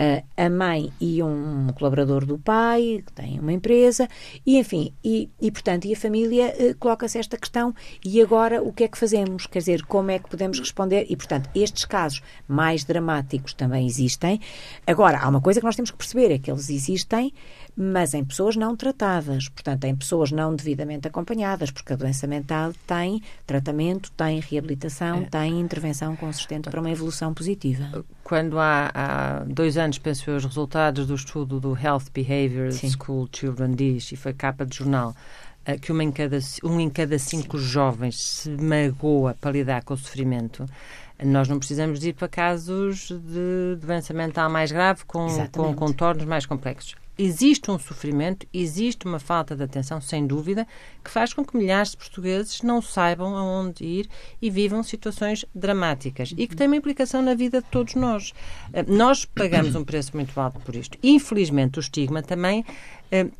[0.00, 4.08] uh, a mãe e um colaborador do pai, que tem uma empresa,
[4.46, 8.72] e enfim, e, e portanto, e a família uh, coloca-se esta questão, e agora o
[8.72, 9.46] que é que fazemos?
[9.46, 11.06] Quer dizer, como é que podemos responder?
[11.08, 14.40] E, portanto, estes casos mais dramáticos também existem.
[14.86, 17.32] Agora, há uma coisa que nós temos que perceber, é que eles existem,
[17.82, 22.74] mas em pessoas não tratadas, portanto, em pessoas não devidamente acompanhadas, porque a doença mental
[22.86, 25.24] tem tratamento, tem reabilitação, é.
[25.24, 28.04] tem intervenção consistente para uma evolução positiva.
[28.22, 32.90] Quando há, há dois anos, penso eu, os resultados do estudo do Health Behavior Sim.
[32.90, 35.16] School Children diz, e foi capa de jornal,
[35.64, 37.64] eh, que uma em cada, um em cada cinco Sim.
[37.64, 40.66] jovens se magoa para lidar com o sofrimento,
[41.24, 46.44] nós não precisamos ir para casos de doença mental mais grave com, com contornos mais
[46.44, 50.66] complexos existe um sofrimento, existe uma falta de atenção, sem dúvida,
[51.04, 54.08] que faz com que milhares de portugueses não saibam aonde ir
[54.40, 58.32] e vivam situações dramáticas e que tem uma implicação na vida de todos nós.
[58.72, 60.96] Eh, nós pagamos um preço muito alto por isto.
[61.02, 62.64] Infelizmente, o estigma também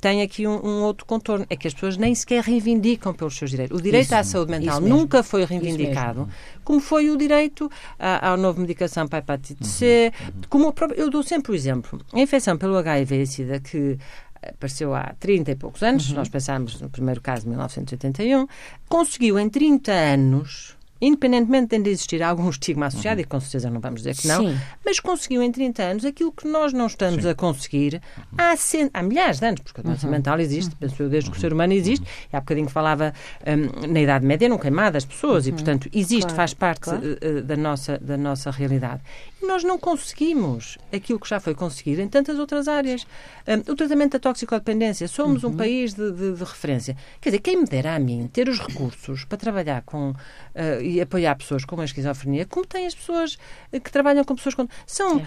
[0.00, 3.50] tem aqui um, um, outro contorno, é que as pessoas nem sequer reivindicam pelos seus
[3.50, 3.78] direitos.
[3.78, 6.28] O direito isso, à saúde mental nunca foi reivindicado,
[6.64, 10.40] como foi o direito à, à nova medicação para a hepatite C, uhum.
[10.48, 12.00] como eu dou sempre o exemplo.
[12.12, 13.96] A infecção pelo HIV e SIDA, que
[14.42, 16.16] apareceu há 30 e poucos anos, uhum.
[16.16, 18.46] nós pensámos no primeiro caso, 1981,
[18.88, 23.24] conseguiu em 30 anos independentemente de existir algum estigma associado, uhum.
[23.24, 24.58] e com certeza não vamos dizer que não, Sim.
[24.84, 27.30] mas conseguiu em 30 anos aquilo que nós não estamos Sim.
[27.30, 28.02] a conseguir
[28.36, 28.90] há, cent...
[28.92, 30.12] há milhares de anos, porque a doença uhum.
[30.12, 33.14] mental existe, penso eu, desde que o ser humano existe, e há bocadinho que falava
[33.46, 35.50] um, na Idade Média, não queimava as pessoas, uhum.
[35.50, 36.36] e portanto existe, claro.
[36.36, 37.02] faz parte claro.
[37.02, 39.00] uh, da, nossa, da nossa realidade.
[39.42, 43.06] E nós não conseguimos aquilo que já foi conseguido em tantas outras áreas.
[43.46, 45.56] Um, o tratamento da toxicodependência, somos um uhum.
[45.56, 46.96] país de, de, de, referência.
[47.20, 50.10] Quer dizer, quem me dera a mim ter os recursos para trabalhar com.
[50.10, 53.38] Uh, e apoiar pessoas com uma esquizofrenia, como tem as pessoas
[53.72, 54.68] eh, que trabalham com pessoas com.
[54.86, 55.22] São uh,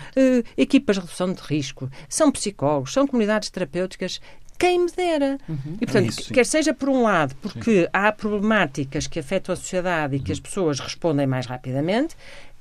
[0.56, 4.19] equipas de redução de risco, são psicólogos, são comunidades terapêuticas
[4.58, 5.38] quem me dera.
[5.47, 5.78] Uhum.
[5.82, 7.88] E, portanto, Isso, quer seja por um lado, porque sim.
[7.91, 10.43] há problemáticas que afetam a sociedade e que as uhum.
[10.43, 12.15] pessoas respondem mais rapidamente,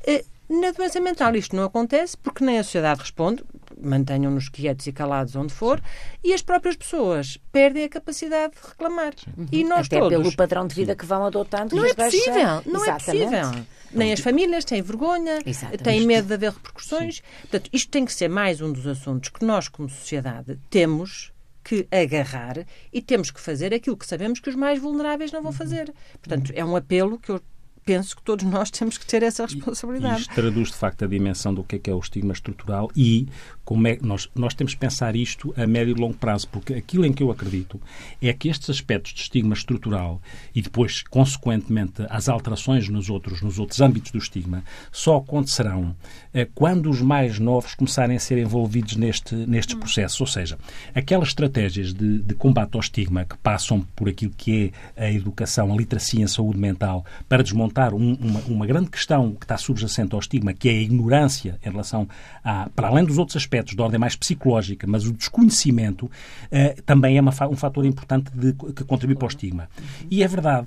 [0.06, 3.42] eh, na doença mental isto não acontece porque nem a sociedade responde,
[3.80, 5.80] mantenham-nos quietos e calados onde for,
[6.22, 9.14] e as próprias pessoas perdem a capacidade de reclamar.
[9.36, 9.46] Uhum.
[9.50, 10.18] E nós Até todos...
[10.18, 11.74] pelo padrão de vida que vão adotando.
[11.74, 13.34] Não é possível, não é Exatamente.
[13.34, 13.66] é possível.
[13.92, 15.82] Nem as famílias têm vergonha, Exatamente.
[15.82, 17.16] têm medo de haver repercussões.
[17.16, 17.22] Sim.
[17.42, 21.32] Portanto, isto tem que ser mais um dos assuntos que nós, como sociedade, temos
[21.64, 25.52] que agarrar e temos que fazer aquilo que sabemos que os mais vulneráveis não vão
[25.52, 25.56] uhum.
[25.56, 25.92] fazer.
[26.20, 27.40] Portanto, é um apelo que eu
[27.84, 30.22] penso que todos nós temos que ter essa responsabilidade.
[30.22, 33.28] Isto traduz, de facto, a dimensão do que é, que é o estigma estrutural e
[33.64, 37.04] como é nós, nós temos que pensar isto a médio e longo prazo, porque aquilo
[37.04, 37.80] em que eu acredito
[38.20, 40.20] é que estes aspectos de estigma estrutural
[40.54, 45.94] e depois, consequentemente, as alterações nos outros, nos outros âmbitos do estigma só acontecerão
[46.34, 50.20] eh, quando os mais novos começarem a ser envolvidos neste, nestes processos.
[50.20, 50.58] Ou seja,
[50.94, 55.72] aquelas estratégias de, de combate ao estigma que passam por aquilo que é a educação,
[55.72, 60.14] a literacia em saúde mental, para desmontar um, uma, uma grande questão que está subjacente
[60.14, 62.08] ao estigma, que é a ignorância em relação
[62.44, 67.18] a, para além dos outros aspectos de ordem mais psicológica, mas o desconhecimento uh, também
[67.18, 69.68] é uma, um fator importante de, que contribui para o estigma.
[70.10, 70.66] E é verdade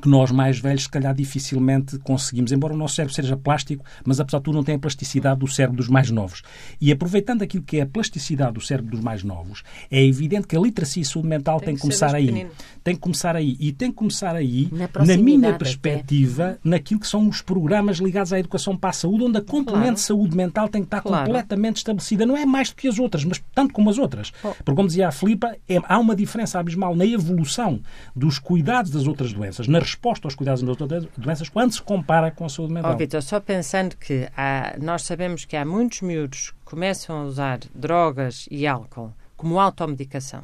[0.00, 4.20] que nós mais velhos, se calhar, dificilmente conseguimos, embora o nosso cérebro seja plástico, mas
[4.20, 6.42] apesar de tudo não tem a plasticidade do cérebro dos mais novos.
[6.80, 10.56] E aproveitando aquilo que é a plasticidade do cérebro dos mais novos, é evidente que
[10.56, 12.26] a literacia e saúde mental tem, tem que começar aí.
[12.32, 12.48] Tem
[12.84, 13.56] Tem que começar aí.
[13.60, 15.58] E tem que começar aí, Na na, minha até.
[15.58, 19.80] perspectiva, naquilo que são os programas ligados à educação para a saúde, onde a componente
[19.82, 19.94] Claro.
[19.96, 21.26] de saúde mental tem que estar Claro.
[21.26, 22.24] completamente estabelecida.
[22.24, 24.32] Não é mais do que as outras, mas tanto como as outras.
[24.42, 24.48] Oh.
[24.54, 27.80] Porque, como dizia a Filipa, é- há uma diferença abismal na evolução
[28.14, 32.30] dos cuidados das outras doenças, na resposta aos cuidados das outras doenças, quando se compara
[32.30, 32.92] com a saúde mental.
[32.92, 37.24] Ó, Vitor, só pensando que há- nós sabemos que há muitos miúdos que começam a
[37.24, 40.42] usar drogas e álcool como automedicação.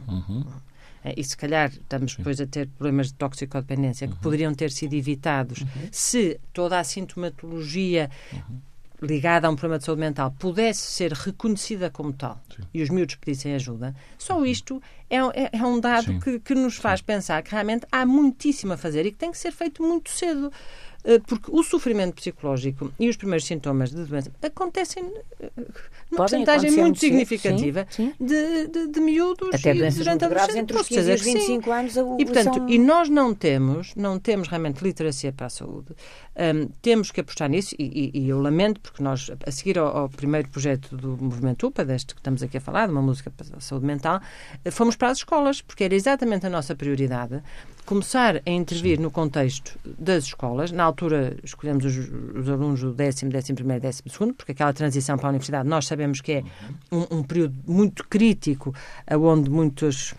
[1.04, 4.94] Eh, E se calhar estamos depois a ter problemas de toxicodependência que poderiam ter sido
[4.94, 5.64] evitados.
[5.92, 8.10] Se toda a sintomatologia
[9.02, 12.40] ligada a um problema de saúde mental pudesse ser reconhecida como tal
[12.72, 16.20] e os miúdos pedissem ajuda, só isto é, é- é um dado Sim.
[16.20, 19.38] que, que nos faz pensar que realmente há muitíssimo a fazer e que tem que
[19.38, 20.50] ser feito muito cedo.
[21.04, 25.04] Eh, Porque o sofrimento psicológico e os primeiros sintomas de doença acontecem
[25.40, 25.50] eh,
[26.10, 30.58] numa porcentagem muito significativa sim, de, de, de miúdos Até e durante a adolescência.
[30.60, 31.38] entre os Posso 15 e os que sim.
[31.38, 31.96] 25 anos.
[31.96, 35.94] o- E, portanto, são- e nós não temos, não temos realmente literacia para a saúde.
[36.38, 39.86] Hum, temos que apostar nisso e, e- e eu lamento porque nós, a seguir ao,
[39.96, 43.30] ao primeiro projeto do Movimento UPA, deste que estamos aqui a falar, de uma música
[43.30, 44.20] para a saúde mental,
[44.62, 47.42] eh, fomos para as escolas, porque era exatamente a nossa prioridade
[47.86, 50.70] começar a intervir no contexto das escolas.
[50.72, 55.16] Na altura escolhemos os, os alunos do décimo, décimo primeiro, décimo segundo, porque aquela transição
[55.16, 56.44] para a universidade nós sabemos que é
[56.92, 58.74] um, um período muito crítico,
[59.10, 60.14] onde muitos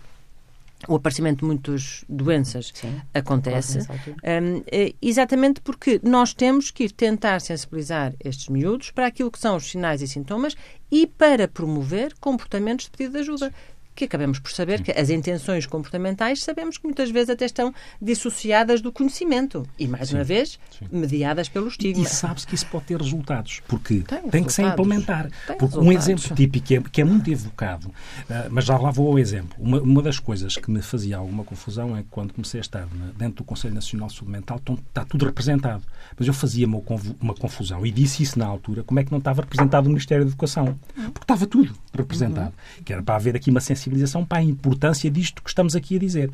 [0.87, 3.79] o aparecimento de muitas doenças Sim, acontece.
[3.79, 9.39] Hum, eh, exatamente porque nós temos que ir tentar sensibilizar estes miúdos para aquilo que
[9.39, 10.55] são os sinais e sintomas
[10.91, 13.53] e para promover comportamentos de pedido de ajuda.
[13.97, 18.79] Que acabamos por saber que as intenções comportamentais sabemos que muitas vezes até estão dissociadas
[18.79, 20.59] do conhecimento e, mais uma vez,
[20.91, 22.03] mediadas pelo estigma.
[22.03, 25.31] E sabe-se que isso pode ter resultados, porque Tem tem, que se implementar.
[25.47, 27.91] Tem Porque um exemplo típico que é, que é muito evocado,
[28.29, 29.57] ah, mas já lá vou ao exemplo.
[29.57, 32.87] Uma, uma das coisas que me fazia alguma confusão é que quando comecei a estar
[33.17, 35.83] dentro do Conselho Nacional de Saúde Mental, então, está tudo representado.
[36.15, 36.79] Mas eu fazia uma,
[37.19, 40.23] uma confusão e disse isso na altura, como é que não estava representado o Ministério
[40.23, 40.77] da Educação?
[40.93, 42.53] Porque estava tudo representado.
[42.85, 45.99] Que era para haver aqui uma sensibilização para a importância disto que estamos aqui a
[45.99, 46.29] dizer.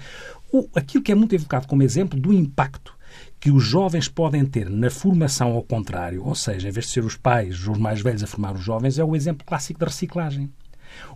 [0.52, 2.96] O, aquilo que é muito evocado como exemplo do impacto
[3.40, 7.04] que os jovens podem ter na formação ao contrário, ou seja, em vez de ser
[7.04, 10.50] os pais, os mais velhos a formar os jovens, é o exemplo clássico da reciclagem.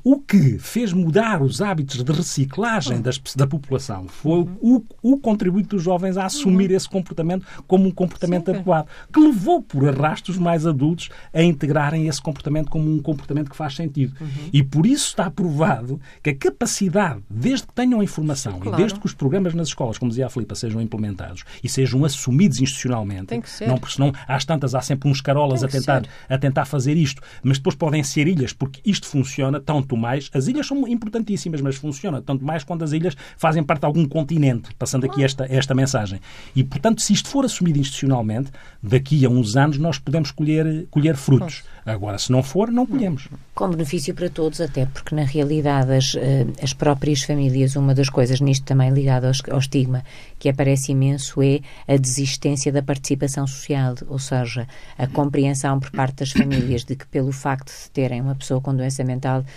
[0.04, 5.76] O que fez mudar os hábitos de reciclagem das, da população foi o, o contributo
[5.76, 8.52] dos jovens a assumir esse comportamento como um comportamento Sim.
[8.56, 13.50] adequado, que levou por arrasto os mais adultos a integrarem esse comportamento como um comportamento
[13.50, 14.16] que faz sentido.
[14.54, 18.78] E por isso está provado que a capacidade, desde que tenham informação Sim, e claro.
[18.78, 22.60] desde que os programas nas escolas, como dizia a Filipa, sejam implementados e sejam assumidos
[22.62, 23.68] institucionalmente, Tem que ser.
[23.68, 26.10] não porque senão às tantas há sempre uns carolas a tentar, ser.
[26.34, 30.32] a tentar fazer isto, mas depois podem ser ilhas, porque isto funciona tanto mais.
[30.34, 34.08] As ilhas são importantíssimas, mas funciona tanto mais quando as ilhas fazem parte de algum
[34.08, 36.22] continente, passando aqui esta, esta mensagem.
[36.56, 38.50] E, portanto, se isto for assumido institucionalmente,
[38.82, 41.64] daqui a uns anos nós podemos colher, colher frutos.
[41.86, 43.28] Agora, se não for, não colhemos.
[43.54, 48.10] Com benefício para todos, até porque na realidade as, eh, as próprias famílias, uma das
[48.10, 50.04] coisas nisto também ligado ao estigma
[50.40, 56.18] que aparece imenso é a desistência da participação social, ou seja, a compreensão por parte
[56.18, 59.44] das famílias de que pelo facto de terem uma pessoa com doença mental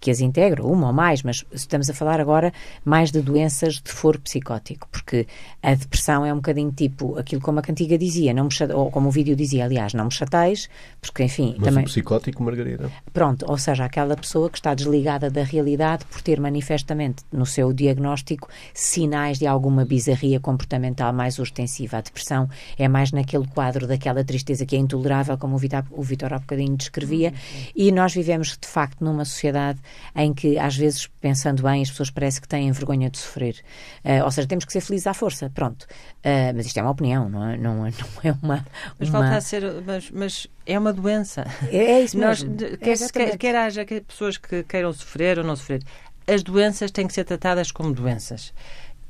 [0.00, 2.52] que as integra, uma ou mais, mas estamos a falar agora
[2.84, 5.26] mais de doenças de foro psicótico, porque
[5.62, 8.90] a depressão é um bocadinho tipo aquilo como a cantiga dizia, não me chate- ou
[8.90, 10.68] como o vídeo dizia, aliás, não me chateis,
[11.00, 12.90] porque enfim, Mas também o psicótico, Margarida?
[13.12, 17.72] Pronto, ou seja, aquela pessoa que está desligada da realidade por ter manifestamente no seu
[17.72, 21.98] diagnóstico sinais de alguma bizarria comportamental mais ostensiva.
[21.98, 26.02] A depressão é mais naquele quadro daquela tristeza que é intolerável, como o Vitor, o
[26.02, 27.34] Vitor há bocadinho descrevia,
[27.76, 29.78] e nós vivemos de facto numa sociedade
[30.14, 33.56] em que, às vezes, pensando bem, as pessoas parece que têm vergonha de sofrer.
[34.04, 35.86] Ah, ou seja, temos que ser felizes à força, pronto.
[36.24, 37.90] Ah, mas isto é uma opinião, não é, não é,
[38.24, 38.66] não é uma.
[38.98, 39.62] Mas uma- falta a ser.
[39.86, 41.44] Mas, mas é uma doença.
[41.70, 42.64] É, é isso Nós, mesmo.
[42.64, 43.30] É quer, exatamente.
[43.32, 45.82] quer, quer haja pessoas que queiram sofrer ou não sofrer,
[46.26, 48.52] as doenças têm que ser tratadas como doenças.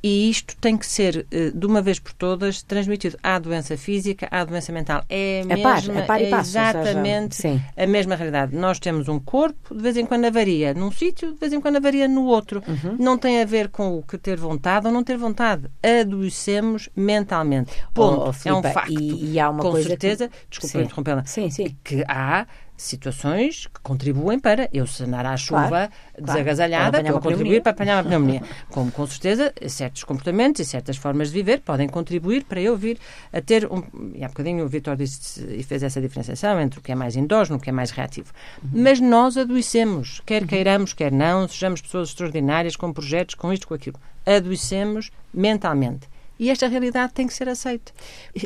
[0.03, 4.27] E isto tem que ser, eh, de uma vez por todas, transmitido à doença física,
[4.31, 5.03] à doença mental.
[5.07, 7.61] É a A par, mesma, a par e passo, seja, exatamente sim.
[7.77, 8.55] a mesma realidade.
[8.55, 11.75] Nós temos um corpo, de vez em quando avaria num sítio, de vez em quando
[11.75, 12.63] avaria no outro.
[12.67, 12.95] Uhum.
[12.99, 15.69] Não tem a ver com o que ter vontade ou não ter vontade.
[15.83, 17.71] Adoecemos mentalmente.
[17.93, 18.21] Ponto.
[18.21, 18.91] Oh, oh, é um facto.
[18.91, 20.83] e- e há uma com coisa que- certeza, desculpa Sim.
[20.83, 21.75] interrompê-la, Sim, sim.
[21.83, 22.47] que há
[22.81, 27.71] situações que contribuem para eu sanar a chuva Claro, desagasalhada, claro, para eu contribuir para
[27.71, 28.41] apanhar uma pneumonia.
[28.69, 32.97] Como, com certeza, certos comportamentos e certas formas de viver podem contribuir para eu vir
[33.31, 33.83] a ter um...
[34.15, 37.15] E há bocadinho o Vitor disse e fez essa diferenciação entre o que é mais
[37.15, 38.33] endógeno e o que é mais reativo.
[38.73, 43.73] Mas nós adoecemos, quer queiramos, quer não, sejamos pessoas extraordinárias, com projetos, com isto, com
[43.73, 43.97] aquilo.
[44.25, 46.10] Adoecemos mentalmente.
[46.41, 47.91] E esta realidade tem que ser aceita.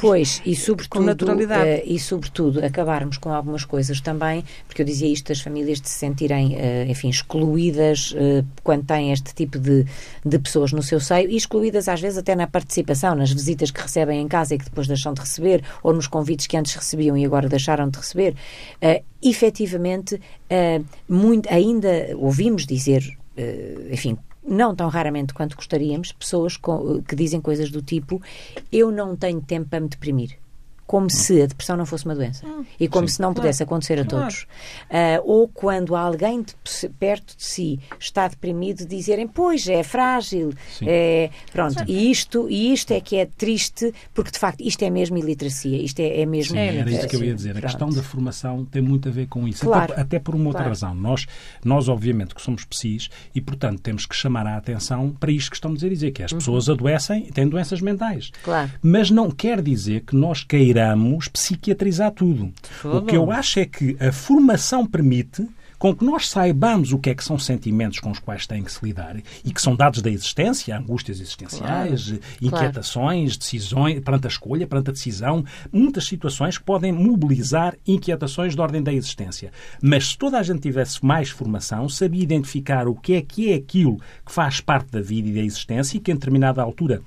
[0.02, 1.70] Pois, e sobretudo, naturalidade.
[1.70, 5.88] eh, e sobretudo acabarmos com algumas coisas também, porque eu dizia isto das famílias de
[5.88, 9.86] se sentirem, eh, enfim, excluídas eh, quando têm este tipo de,
[10.26, 13.80] de pessoas no seu seio e excluídas às vezes até na participação, nas visitas que
[13.80, 17.16] recebem em casa e que depois deixam de receber, ou nos convites que antes recebiam
[17.16, 18.36] e agora deixaram de receber.
[18.82, 20.20] Eh, efetivamente,
[21.08, 23.18] muito, ainda ouvimos dizer,
[23.90, 24.18] enfim,
[24.48, 28.22] não tão raramente quanto gostaríamos, pessoas com- que dizem coisas do tipo:
[28.72, 30.38] Eu não tenho tempo para me deprimir.
[30.88, 32.46] Como se a depressão não fosse uma doença.
[32.80, 34.26] E como se não pudesse acontecer a Claro.
[34.28, 34.46] todos.
[34.90, 40.54] Ah, ou quando alguém de- perto de si está deprimido, dizerem: Pois, é frágil.
[40.78, 40.86] Sim.
[40.88, 44.90] É, pronto, e isto, e isto é que é triste, porque de facto isto é
[44.92, 45.78] mesmo iliteracia.
[45.78, 46.54] Isto é, é mesmo.
[46.56, 47.58] Sim, era isso que eu ia Sim, dizer.
[47.58, 49.66] A questão da formação tem muito a ver com isso.
[49.66, 49.92] Claro.
[49.94, 50.70] Até, até por uma outra Claro.
[50.70, 50.94] razão.
[50.94, 51.26] Nós,
[51.64, 55.58] nós, obviamente, que somos psis e, portanto, temos que chamar a atenção para isto que
[55.58, 56.38] estamos a dizer, que é as Uhum.
[56.38, 58.30] pessoas adoecem e têm doenças mentais.
[58.44, 58.72] Claro.
[58.84, 60.75] Mas não quer dizer que nós queiramos
[61.32, 62.52] psiquiatrizar tudo.
[62.84, 65.48] O que eu acho é que a formação permite
[65.78, 68.72] com que nós saibamos o que é que são sentimentos com os quais têm que
[68.72, 74.68] se lidar e que são dados da existência, angústias existenciais, inquietações, decisões, perante a escolha,
[74.68, 79.52] perante a decisão, muitas situações que podem mobilizar inquietações de ordem da existência.
[79.82, 83.56] Mas se toda a gente tivesse mais formação, sabia identificar o que é que é
[83.56, 87.02] aquilo que faz parte da vida e da existência e que em determinada altura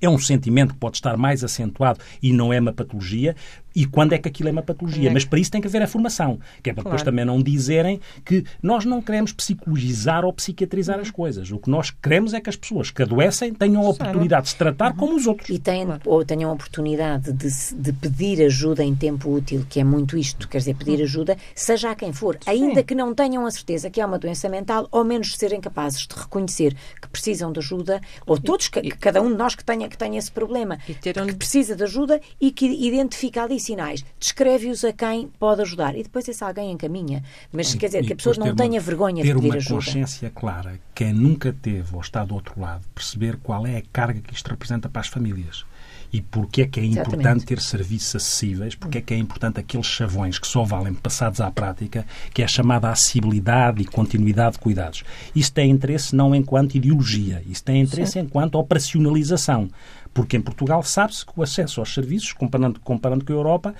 [0.00, 3.34] é um sentimento que pode estar mais acentuado e não é uma patologia.
[3.80, 5.08] E quando é que aquilo é uma patologia?
[5.08, 5.12] É.
[5.12, 7.12] Mas para isso tem que haver a formação, que é para depois Claro.
[7.12, 11.50] também não dizerem que nós não queremos psicologizar ou psiquiatrizar as coisas.
[11.52, 14.56] O que nós queremos é que as pessoas que adoecem tenham a oportunidade de se
[14.56, 15.48] tratar como os outros.
[15.50, 19.84] E têm, ou tenham a oportunidade de, de pedir ajuda em tempo útil, que é
[19.84, 23.50] muito isto, quer dizer, pedir ajuda, seja a quem for, ainda que não tenham a
[23.52, 27.60] certeza que é uma doença mental, ao menos serem capazes de reconhecer que precisam de
[27.60, 30.78] ajuda, ou todos, que, que cada um de nós que tenha, que tenha esse problema,
[30.88, 35.28] E ter onde- que precisa de ajuda e que identifica ali sinais, descreve-os a quem
[35.38, 37.22] pode ajudar e depois esse alguém encaminha.
[37.52, 39.46] Mas quer dizer, E que a pessoa não ter uma- tenha vergonha de ter pedir
[39.48, 39.74] uma ajuda.
[39.76, 40.80] consciência clara.
[40.94, 44.48] Quem nunca teve ou está do outro lado, perceber qual é a carga que isto
[44.50, 45.64] representa para as famílias.
[46.10, 47.44] E porque é que é importante Exatamente.
[47.46, 51.50] ter serviços acessíveis, porque é que é importante aqueles chavões que só valem passados à
[51.50, 55.04] prática, que é a chamada acessibilidade e continuidade de cuidados.
[55.36, 59.68] Isso tem interesse não enquanto ideologia, isso tem interesse enquanto operacionalização.
[60.14, 63.74] Porque em Portugal sabe-se que o acesso aos serviços, comparando, comparando com a Europa,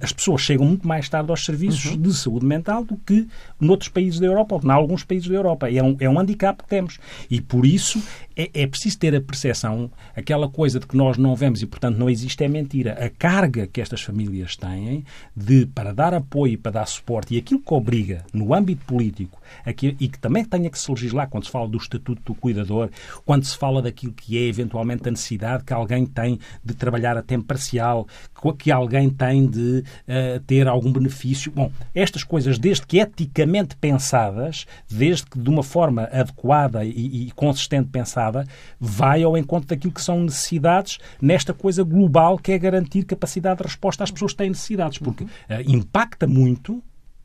[0.00, 2.02] as pessoas chegam muito mais tarde aos serviços Uhum.
[2.02, 3.26] de saúde mental do que
[3.60, 5.70] noutros países da Europa, ou em alguns países da Europa.
[5.70, 6.98] É um, é um handicap que temos.
[7.30, 8.02] E por isso
[8.36, 11.96] é, é preciso ter a percepção, aquela coisa de que nós não vemos e, portanto,
[11.96, 12.92] não existe é mentira.
[13.04, 15.04] A carga que estas famílias têm
[15.36, 19.40] de, para dar apoio e para dar suporte, e aquilo que obriga no âmbito político,
[19.64, 22.90] aqui, e que também tenha que se legislar quando se fala do estatuto do cuidador,
[23.24, 27.22] quando se fala daquilo que é eventualmente a necessidade que alguém tem de trabalhar a
[27.22, 28.06] tempo parcial,
[28.58, 31.50] que- alguém tem de eh, ter algum benefício.
[31.52, 37.30] Bom, estas coisas, desde que eticamente pensadas, desde que de uma forma adequada e, e
[37.32, 38.46] consistente pensada,
[38.80, 43.64] vai ao encontro daquilo que são necessidades nesta coisa global que é garantir capacidade de
[43.64, 46.82] resposta às pessoas que têm necessidades, porque eh, impacta muito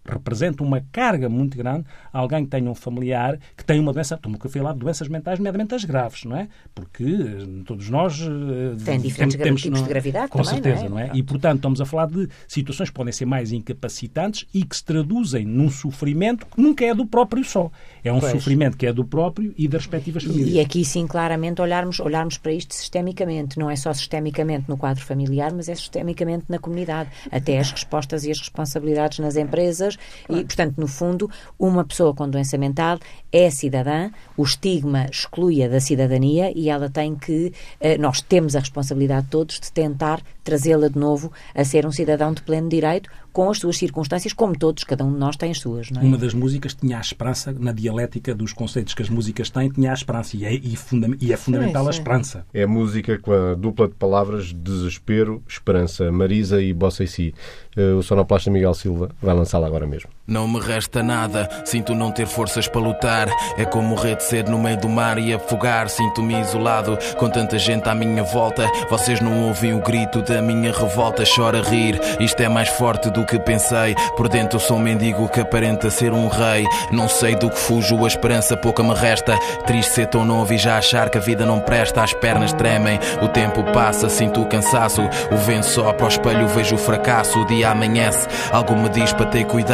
[0.09, 4.37] representa uma carga muito grande alguém que tenha um familiar que tem uma doença, estou-me
[4.43, 6.47] a falar de doenças mentais, nomeadamente as graves, não é?
[6.73, 10.85] Porque eh, todos nós eh, Tem diferentes gra- tipos de gravidade com também, não certeza,
[10.85, 10.89] é?
[10.89, 11.11] não é?
[11.13, 14.83] E portanto estamos a falar de situações que podem ser mais incapacitantes e que se
[14.83, 17.71] traduzem num sofrimento que nunca é do próprio só.
[18.03, 18.31] É um Pois.
[18.31, 20.49] sofrimento que é do próprio e das respectivas famílias.
[20.49, 23.59] E aqui sim, claramente, olharmos, olharmos para isto sistemicamente.
[23.59, 27.09] Não é só sistemicamente no quadro familiar, mas é sistemicamente na comunidade.
[27.31, 29.97] Até as respostas e as responsabilidades nas empresas.
[30.29, 32.99] E, portanto, no fundo, uma pessoa com doença mental
[33.31, 37.53] é cidadã, o estigma exclui-a da cidadania e ela tem que.
[37.79, 42.33] eh, nós temos a responsabilidade todos de tentar trazê-la de novo a ser um cidadão
[42.33, 45.59] de pleno direito, com as suas circunstâncias, como todos, cada um de nós tem as
[45.59, 46.03] suas, não é?
[46.03, 49.91] Uma das músicas tinha a esperança, na dialética dos conceitos que as músicas têm, tinha
[49.91, 50.35] a esperança.
[50.35, 51.99] E é, e funda- e é fundamental a sim.
[51.99, 52.45] esperança.
[52.51, 56.11] É música com a dupla de palavras desespero, esperança.
[56.11, 57.33] Marisa e Bossa e Si.
[57.77, 60.09] Eh, O sonoplasta Miguel Silva vai lançá-la agora mesmo.
[60.27, 63.27] Não me resta nada, sinto não ter forças para lutar.
[63.57, 65.89] É como morrer de sede no meio do mar e afogar.
[65.89, 68.69] Sinto-me isolado com tanta gente à minha volta.
[68.89, 71.23] Vocês não ouvem o grito da minha revolta.
[71.25, 73.95] Chora rir, isto é mais forte do que pensei.
[74.15, 76.63] Por dentro sou um mendigo que aparenta ser um rei.
[76.91, 79.35] Não sei do que fujo, a esperança pouca me resta.
[79.65, 82.03] Triste ser tão novo e já achar que a vida não presta.
[82.03, 85.01] As pernas tremem, o tempo passa, sinto o cansaço.
[85.31, 87.39] O vento sopra ao espelho, vejo o fracasso.
[87.39, 89.68] O dia amanhece, algo me diz para ter cuidado.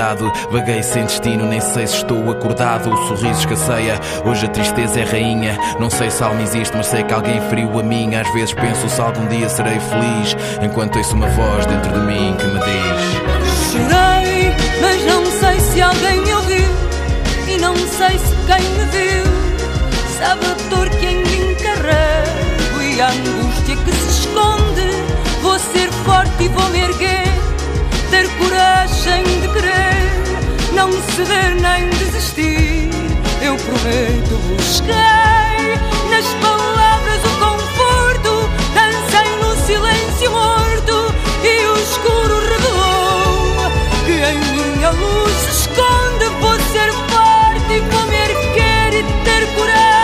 [0.51, 2.89] Vaguei sem destino, nem sei se estou acordado.
[2.89, 5.57] O sorriso escasseia, hoje a tristeza é rainha.
[5.79, 8.13] Não sei se alma existe, mas sei que alguém feriu a mim.
[8.13, 10.35] Às vezes penso se algum dia serei feliz.
[10.61, 15.81] Enquanto ouço uma voz dentro de mim que me diz: Chorei, mas não sei se
[15.81, 16.69] alguém me ouviu.
[17.47, 19.25] E não sei se quem me viu
[20.19, 24.89] sabe a dor que em mim carrego e a angústia que se esconde.
[25.41, 27.27] Vou ser forte e vou me erguer,
[28.16, 32.89] ter coragem de querer não ceder nem desistir.
[33.41, 35.76] Eu prometo, busquei
[36.09, 41.13] nas palavras o conforto, dancei no silêncio morto
[41.43, 43.72] e o escuro revelou
[44.05, 46.26] que em minha luz se esconde.
[46.39, 49.94] Vou ser forte e vou me erguer e ter coragem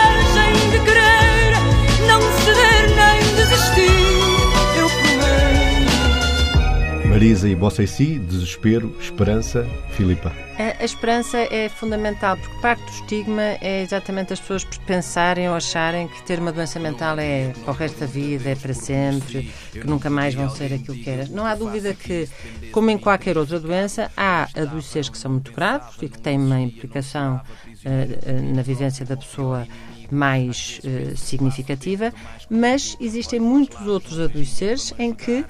[7.22, 10.34] Marisa e Bossa e Si, Desespero, Esperança, Filipa.
[10.58, 15.54] A, a esperança é fundamental, porque parte do estigma é exatamente as pessoas pensarem ou
[15.54, 19.52] acharem que ter uma doença mental é para o resto da vida, é para sempre,
[19.72, 21.28] que nunca mais vão ser aquilo que era.
[21.28, 22.28] Não há dúvida que,
[22.72, 26.60] como em qualquer outra doença, há adoecers que são muito graves e que têm uma
[26.60, 27.40] implicação
[27.86, 29.68] eh, na vivência da pessoa
[30.12, 32.14] mais eh, significativa,
[32.50, 35.46] mas existem muitos outros adoeceres em que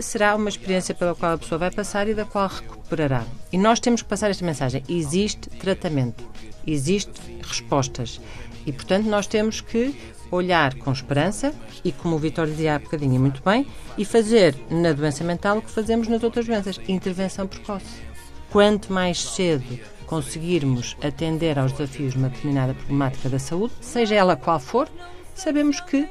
[0.00, 3.24] será uma experiência pela qual a pessoa vai passar e da qual recuperará.
[3.52, 6.24] E nós temos que passar esta mensagem: existe tratamento,
[6.66, 8.20] existe respostas.
[8.66, 9.94] E, portanto, nós temos que
[10.30, 11.54] olhar com esperança
[11.84, 13.66] e, como o Vitor dizia há bocadinho muito bem,
[13.96, 18.08] e fazer na doença mental o que fazemos nas outras doenças: intervenção precoce.
[18.50, 24.36] Quanto mais cedo conseguirmos atender aos desafios de uma determinada problemática da saúde, seja ela
[24.36, 24.88] qual for,
[25.34, 26.08] sabemos que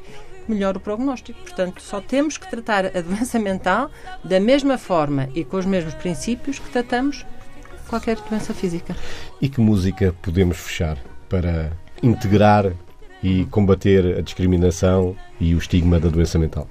[0.49, 1.39] melhora o prognóstico.
[1.41, 3.91] Portanto, só temos que tratar a doença mental
[4.23, 7.25] da mesma forma e com os mesmos princípios que tratamos
[7.87, 8.95] qualquer doença física.
[9.41, 10.97] E que música podemos fechar
[11.29, 11.71] para
[12.01, 12.71] integrar
[13.23, 16.67] e combater a discriminação e o estigma da doença mental?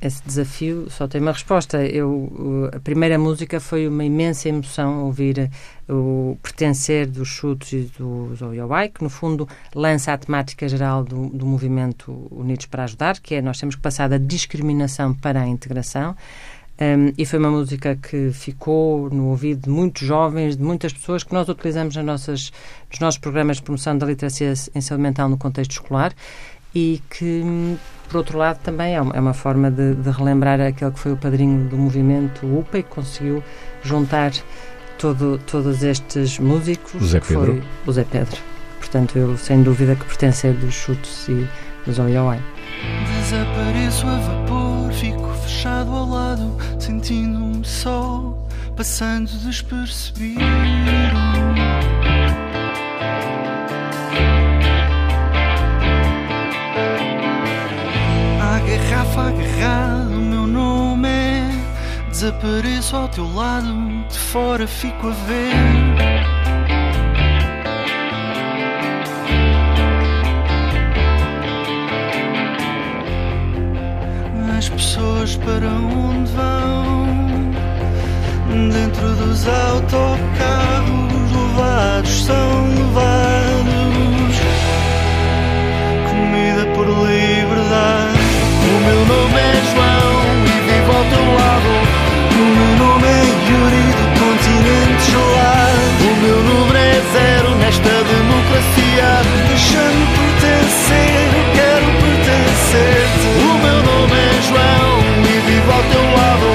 [0.00, 1.84] Esse desafio só tem uma resposta.
[1.84, 5.50] Eu, a primeira música foi uma imensa emoção ouvir
[5.88, 11.28] o pertencer dos Chutos e do Zoiawai, que no fundo lança a temática geral do,
[11.28, 15.46] do movimento Unidos para Ajudar, que é nós temos que passar da discriminação para a
[15.46, 16.16] integração.
[16.80, 21.22] Um, e foi uma música que ficou no ouvido de muitos jovens, de muitas pessoas
[21.22, 22.50] que nós utilizamos nas nossas,
[22.90, 26.14] nos nossos programas de promoção da literacia em saúde mental no contexto escolar
[26.74, 27.76] e que,
[28.08, 31.12] por outro lado, também é uma, é uma forma de, de, relembrar aquele que foi
[31.12, 33.42] o padrinho do movimento UPA e que conseguiu
[33.82, 34.32] juntar
[34.98, 37.00] todo, todos estes músicos.
[37.00, 37.44] O Zé Pedro.
[37.44, 38.40] Foi o Zé Pedro.
[38.78, 41.46] Portanto, eu sem dúvida que pertencer dos Chutos e
[41.86, 42.40] dos Oiawai.
[43.20, 48.36] Desapareço a vapor, fico fechado ao lado, sentindo-me só,
[48.76, 50.40] passando despercebido.
[62.20, 63.72] Desapareço ao teu lado,
[64.06, 65.54] de fora fico a ver.
[74.58, 77.06] As pessoas para onde vão?
[78.70, 84.36] Dentro dos autocarros levados são levados.
[86.10, 88.20] Comida por liberdade.
[88.68, 89.29] O meu nome
[94.50, 95.80] continente gelado.
[96.02, 99.22] O meu número é zero nesta democracia.
[99.48, 103.26] Deixa-me pertencer, quero pertencer-te.
[103.38, 104.90] O meu nome é João
[105.22, 106.50] e vivo ao teu lado.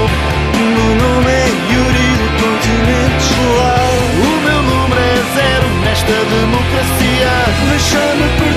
[0.55, 4.03] O meu nome é Yuri do continente gelado.
[4.19, 7.31] O meu número é zero nesta democracia.
[7.69, 8.54] Deixa-me pertencer,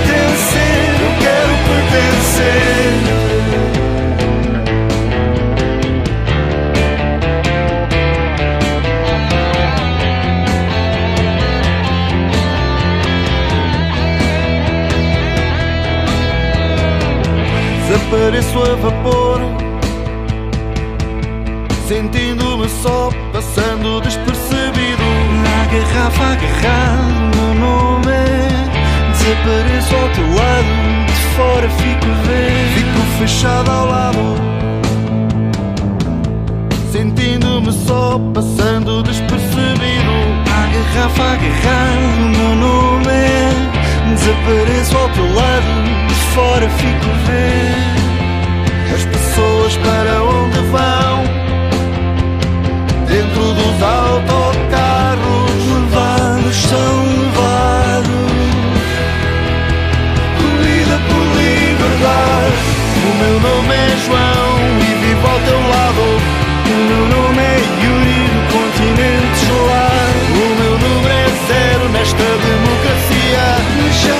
[17.98, 19.40] Desapareço a vapor
[21.86, 24.48] Sentindo-me só Passando despercebido
[25.70, 28.08] garrafa agarrado, meu nome.
[29.12, 32.68] Desapareço ao teu lado, de fora fico a ver.
[32.74, 34.18] Fico fechado ao lado.
[36.90, 40.12] Sentindo-me só, passando despercebido.
[40.46, 42.98] A garrafa agarrado, meu nome.
[44.14, 46.07] Desapareço ao teu lado,
[46.38, 47.74] fora fico ver
[48.94, 51.16] as pessoas para onde vão.
[53.08, 58.32] Dentro dos autocarros levados são levados.
[60.38, 62.58] Corrida por liberdade
[62.98, 66.04] o meu nome é João e vivo ao teu lado.
[66.66, 70.10] O meu nome é Yuri do continente solar.
[70.30, 74.17] O meu número é zero nesta democracia.